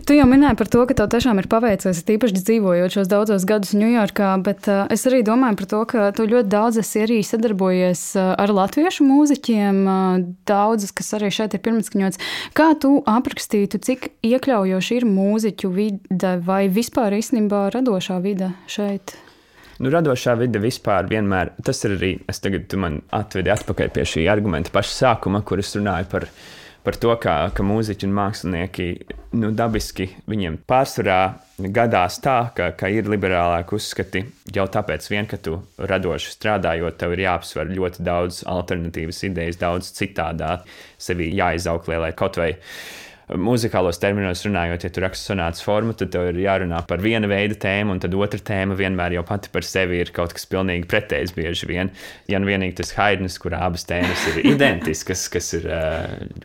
[0.08, 3.74] Tu jau minēji par to, ka tev tiešām ir paveicies, tīpaši dzīvojot šos daudzos gadus
[3.76, 8.04] Ņujorkā, bet uh, es arī domāju par to, ka tu ļoti daudz esi arī sadarbojies
[8.16, 12.20] uh, ar latviešu mūziķiem, uh, daudzas, kas arī šeit ir pirmskaņots.
[12.56, 19.18] Kā tu aprakstītu, cik iekļaujoši ir mūziķu vide vai vispār īstenībā radošā vide šeit?
[19.78, 24.24] Nu, radošā vide vispār vienmēr, tas ir arī, es tagad man atvedi atpakaļ pie šī
[24.32, 28.86] argumenta paša sākuma, kur es runāju par viņa par to, ka, ka mūziķi un mākslinieki
[29.38, 31.18] nu, dabiski viņiem pārsvarā
[31.74, 34.22] gadās tā, ka, ka ir liberālāki uzskati
[34.54, 39.90] jau tāpēc, vien, ka tu radoši strādājot, tev ir jāapsver ļoti daudz alternatīvas idejas, daudz
[39.98, 40.60] citādā
[41.00, 42.52] sevi jāizauklē, lai kaut vai
[43.36, 47.56] muzikālos terminos runājot, ja tu raksti sonātas formu, tad tev ir jārunā par viena veida
[47.60, 51.34] tēmu, un tad otra tēma vienmēr jau pati par sevi ir kaut kas pilnīgi pretējs
[51.36, 51.92] bieži vien.
[52.30, 55.68] Ja nu vienīgi tas Haidnis, kur abas tēmas ir identiskas, kas ir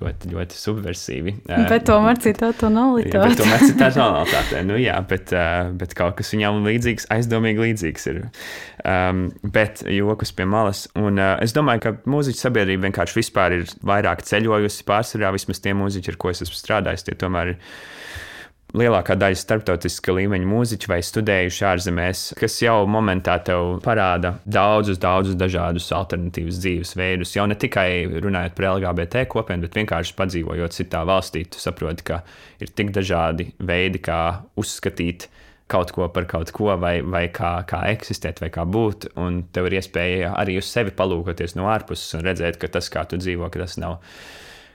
[0.01, 1.38] ļoti, ļoti subversiīvi.
[1.71, 3.11] Bet tomēr citā tonalitātē.
[3.23, 5.31] Ja, tomēr citā tonalitātē, nu jā, bet,
[5.79, 8.19] bet kaut kas viņam līdzīgs, aizdomīgi līdzīgs ir.
[8.84, 10.89] Um, bet jokus pie malas.
[10.99, 15.71] Un uh, es domāju, ka mūziķa sabiedrība vienkārši vispār ir vairāk ceļojusi pārsvarā, vismaz tie
[15.77, 17.59] mūziķi, ar ko es esmu strādājis, tie tomēr ir
[18.74, 25.38] lielākā daļa starptautiska līmeņa mūziķi vai studējuši ārzemēs, kas jau momentā tev parāda daudzus, daudzus
[25.38, 27.36] dažādus alternatīvus dzīves veidus.
[27.38, 32.24] Jau ne tikai runājot par LGBT kopienu, bet vienkārši padzīvojot citā valstī, tu saproti, ka
[32.63, 34.21] ir tik dažādi veidi, kā
[34.59, 35.30] uzskatīt
[35.69, 39.13] kaut ko par kaut ko, vai, vai kā, kā eksistēt, vai kā būt.
[39.21, 43.05] Un tev ir iespēja arī uz sevi palūkoties no ārpuses un redzēt, ka tas, kā
[43.09, 44.01] tu dzīvo, ka tas nav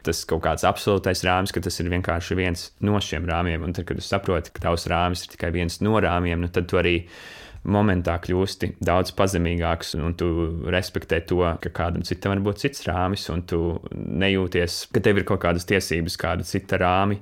[0.09, 3.67] tas kaut kāds absolūtais rāmis, ka tas ir vienkārši viens no šiem rāmjiem.
[3.69, 6.71] Un tad, kad tu saproti, ka tavs rāmis ir tikai viens no rāmjiem, nu, tad
[6.71, 6.97] tu arī
[7.69, 10.29] momentā kļūsti daudz pazemīgāks, un tu
[10.73, 13.61] respektē to, ka kādam citam var būt cits rāmis, un tu
[13.93, 17.21] nejūties, ka tev ir kaut kādas tiesības, kāda cita rāmi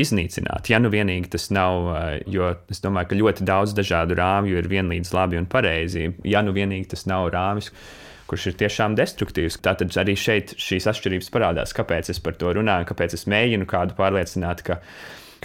[0.00, 0.70] iznīcināt.
[0.70, 4.68] Ja nu vienīgi tas nav, eh, jo es domāju, ka ļoti daudz dažādu rāmju ir
[4.68, 6.12] vienlīdz labi un pareizi.
[6.24, 7.72] Ja nu vienīgi tas nav rāmis,
[8.30, 9.60] kurš ir tiešām destruktīvs.
[9.64, 13.96] Tātad arī šeit šīs atšķirības parādās, kāpēc es par to runāju, kāpēc es mēģinu kādu
[13.98, 14.80] pārliecināt, ka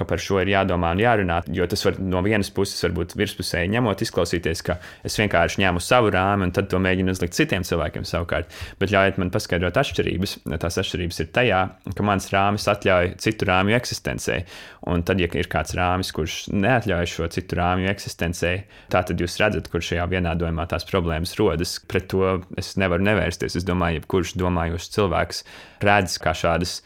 [0.02, 1.41] ka par šo ir jādomā un jārunā.
[1.54, 4.78] Jo tas var no vienas puses, varbūt virspusēji ņemot, izklausīties, ka
[5.08, 8.52] es vienkārši ņēmu savu rāmi un tad to mēģinu uzlikt citiem cilvēkiem savukārt.
[8.82, 10.38] Bet ļaujiet man paskaidrot atšķirības.
[10.62, 11.62] Tās atšķirības ir tajā,
[11.97, 14.41] ka mans rāmis atļauj citu rāmju eksistencei.
[14.89, 19.70] Un tad, ja ir kāds rāmis, kurš neatļauj šo citu rāmju eksistencei, tad jūs redzat,
[19.70, 21.78] kur šajā vienādojumā tās problēmas rodas.
[21.86, 23.60] Pret to es nevaru nevērsties.
[23.60, 25.45] Es domāju, jebkurš domājošs cilvēks
[25.86, 26.80] redz, kā šādas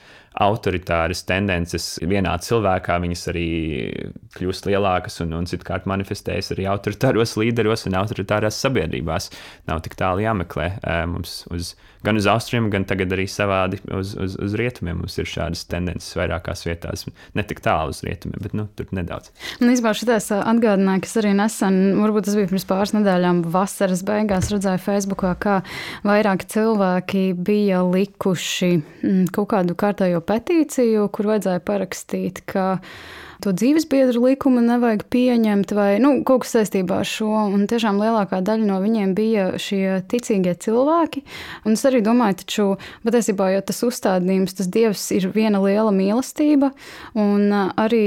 [0.43, 3.47] autoritāras tendences vienā cilvēkā, viņas arī
[4.35, 9.29] kļūst lielākas un, un citkārt manifestējas arī autoritāros līderos un autoritārās sabiedrībās.
[9.69, 10.71] Nav tik tālu jāmeklē
[11.11, 11.73] mums uz,
[12.05, 15.01] gan uz austrumiem, gan tagad arī savādi uz, uz, uz rietumiem.
[15.01, 19.31] Mums ir šādas tendences vairākās vietās, ne tik tālu uz rietumiem, bet nu, tur nedaudz.
[19.59, 24.51] Un īstenībā šitās atgādināja, kas arī nesen, varbūt tas bija pirms pāris nedēļām, vasaras beigās
[24.53, 25.59] redzēju Facebookā, kā
[26.05, 32.75] vairāki cilvēki bija likuši mm, kaut kādu kārtējo petīciju, kur vajadzēja parakstīt, ka
[33.43, 37.31] to dzīvesbiedru likumu nevajag pieņemt, vai nu, kaut kas saistībā ar šo.
[37.55, 41.25] Un tiešām lielākā daļa no viņiem bija šie ticīgie cilvēki.
[41.65, 42.67] Un es arī domāju, taču
[43.05, 46.71] patiesībā jau tas uzstādījums, tas dievs ir viena liela mīlestība.
[47.19, 48.05] Un arī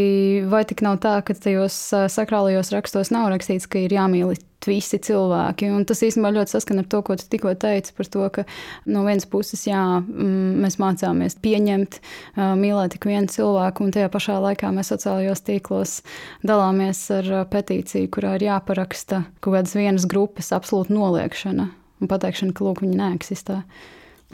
[0.48, 1.78] vai tik nav tā, ka tajos
[2.14, 4.36] sakrālajos rakstos nav rakstīts, ka ir jāmīl
[4.66, 5.68] visi cilvēki.
[5.70, 8.44] Un tas īstenībā ļoti saskan ar to, ko tu tikko teici par to, ka
[8.90, 12.00] no vienas puses jā, mēs mācāmies pieņemt,
[12.36, 15.98] mīlēt tik vienu cilvēku, un tajā pašā laikā mēs sociālajos tīklos
[16.46, 22.66] dalāmies ar petīciju, kurā ir jāparaksta kaut kādas vienas grupas absolūta noliekšana un pateikšana, ka
[22.66, 23.62] lūk, viņi neeksistē.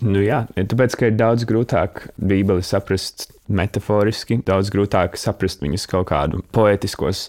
[0.02, 6.08] Nu jā, tāpēc, ka ir daudz grūtāk Bībeli saprast metaforiski, daudz grūtāk saprast viņas kaut
[6.10, 7.28] kādu poetiskos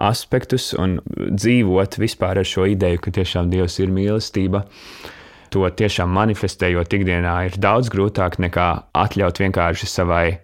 [0.00, 4.64] aspektus un dzīvot vispār ar šo ideju, ka tiešām Dievs ir mīlestība.
[5.50, 10.38] To tiešām manifestējot ikdienā ir daudz grūtāk nekā atļaut vienkārši savai,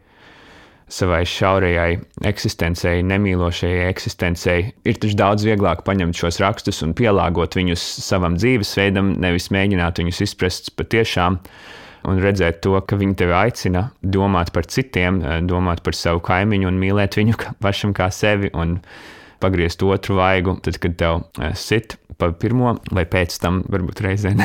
[0.91, 4.73] savai šaurajai eksistencei, nemīlošajai eksistencei.
[4.83, 10.23] Ir taču daudz vieglāk paņemt šos rakstus un pielāgot viņus savam dzīvesveidam, nevis mēģināt viņus
[10.27, 11.39] izprast patiešām
[12.07, 16.81] un redzēt to, ka viņi tevi aicina domāt par citiem, domāt par savu kaimiņu un
[16.83, 18.51] mīlēt viņu pašam kā sevi.
[18.55, 18.79] Un
[19.43, 24.35] pagriezt otru vaigu, tad, kad tev eh, sit pa pirmo, vai pēc tam varbūt reizē.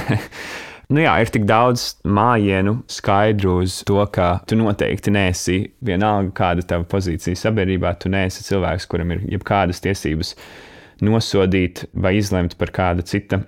[0.91, 5.55] Nu jā, ir tik daudz mājienu, skaidru uz to, ka tu noteikti neesi
[5.87, 7.93] vienalga, kāda ir tava pozīcija sabiedrībā.
[7.95, 10.33] Tu neesi cilvēks, kuram ir jebkādas tiesības
[11.07, 13.39] nosodīt vai izlemt par kāda cita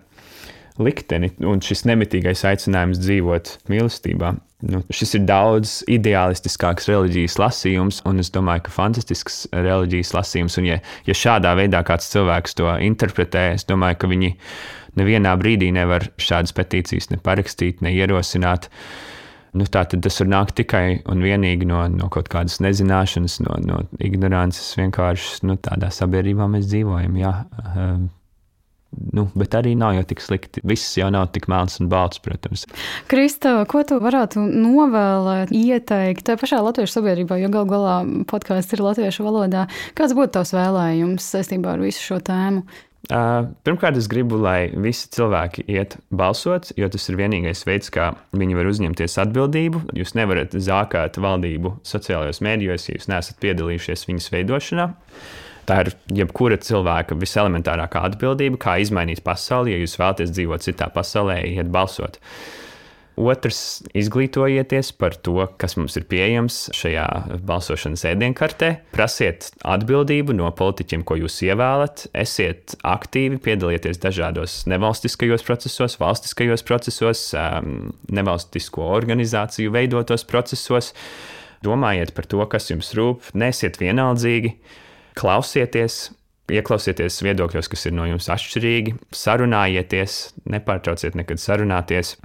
[0.80, 1.34] likteni.
[1.44, 4.32] Un šis nemitīgais aicinājums dzīvot mīlestībā
[4.64, 10.56] Nu, šis ir daudz ideālistiskāks reliģijas lasījums, un es domāju, ka fantastisks reliģijas lasījums.
[10.62, 14.32] Un, ja, ja šādā veidā kāds cilvēks to interpretē, es domāju, ka viņi
[15.00, 18.70] nevienā brīdī nevar šādas petīcijas ne parakstīt, ne ierosināt.
[19.54, 23.60] Nu, tā tad tas var nākt tikai un vienīgi no, no kaut kādas nezināšanas, no,
[23.68, 24.72] no ignorances.
[24.80, 27.20] Vienkārši nu, tādā sabiedrībā mēs dzīvojam.
[27.20, 27.36] Jā.
[29.14, 30.64] Nu, bet arī nav jau tik slikti.
[30.68, 32.66] Viss jau nav tik melns un balts, protams.
[33.12, 38.86] Krista, ko tu varētu novēlēt, ieteikt tajā pašā latviešu sabiedrībā, jo gal galā podkāsts ir
[38.86, 39.68] latviešu valodā?
[39.98, 42.66] Kāds būtu tavs vēlējums saistībā ar visu šo tēmu?
[43.12, 48.14] Uh, pirmkārt, es gribu, lai visi cilvēki iet balsot, jo tas ir vienīgais veids, kā
[48.32, 49.82] viņi var uzņemties atbildību.
[50.00, 54.88] Jūs nevarat zākāt valdību sociālajos mēdījos, ja jūs neesat piedalījušies viņas veidošanā.
[55.70, 55.94] Tā ir
[56.24, 59.76] jebkura cilvēka viselementārākā atbildība, kā izmainīt pasauli.
[59.76, 62.20] Ja jūs vēlaties dzīvot citā pasaulē, iet balsot.
[63.14, 67.06] Otrs, izglītojieties par to, kas mums ir pieejams šajā
[67.46, 68.72] balsošanas ēdienkartē.
[68.96, 72.08] Prasiet atbildību no politiķiem, ko jūs ievēlat.
[72.18, 80.96] Esiet aktīvi, piedalieties dažādos nevalstiskajos procesos, valstiskajos procesos, um, nevalstisko organizāciju veidotos procesos.
[81.64, 84.58] Domājiet par to, kas jums rūp, nesiet vienaldzīgi
[85.18, 86.12] klausieties,
[86.52, 90.18] ieklausieties viedokļos, kas ir no jums atšķirīgi, sarunājieties,
[90.54, 92.18] nepārtrauciet nekad sarunāties.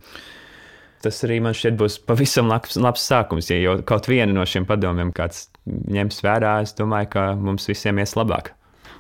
[1.05, 3.53] Tas arī man šķiet būs pavisam labs, labs sākums.
[3.53, 8.01] Ja jau kaut vienu no šiem padomiem kāds ņems vērā, es domāju, ka mums visiem
[8.03, 8.53] ies labāk.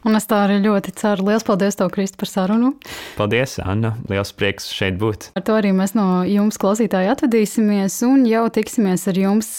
[0.08, 1.26] Un es tā arī ļoti ceru.
[1.26, 2.70] Lielas paldies, tev, Kristi, par sarunu.
[3.18, 3.90] Paldies, Anna.
[4.08, 5.26] Liels prieks šeit būt.
[5.36, 9.50] Ar to arī mēs no jums, klausītāji, atvadīsimies un jau tiksimies ar jums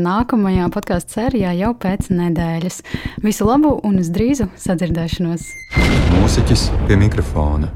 [0.00, 2.80] nākamajā podkāstu sērijā jau pēc nedēļas.
[3.26, 5.44] Visu labu un uz drīzu sadzirdēšanos!
[6.16, 7.68] Mūziķis pie mikrofona.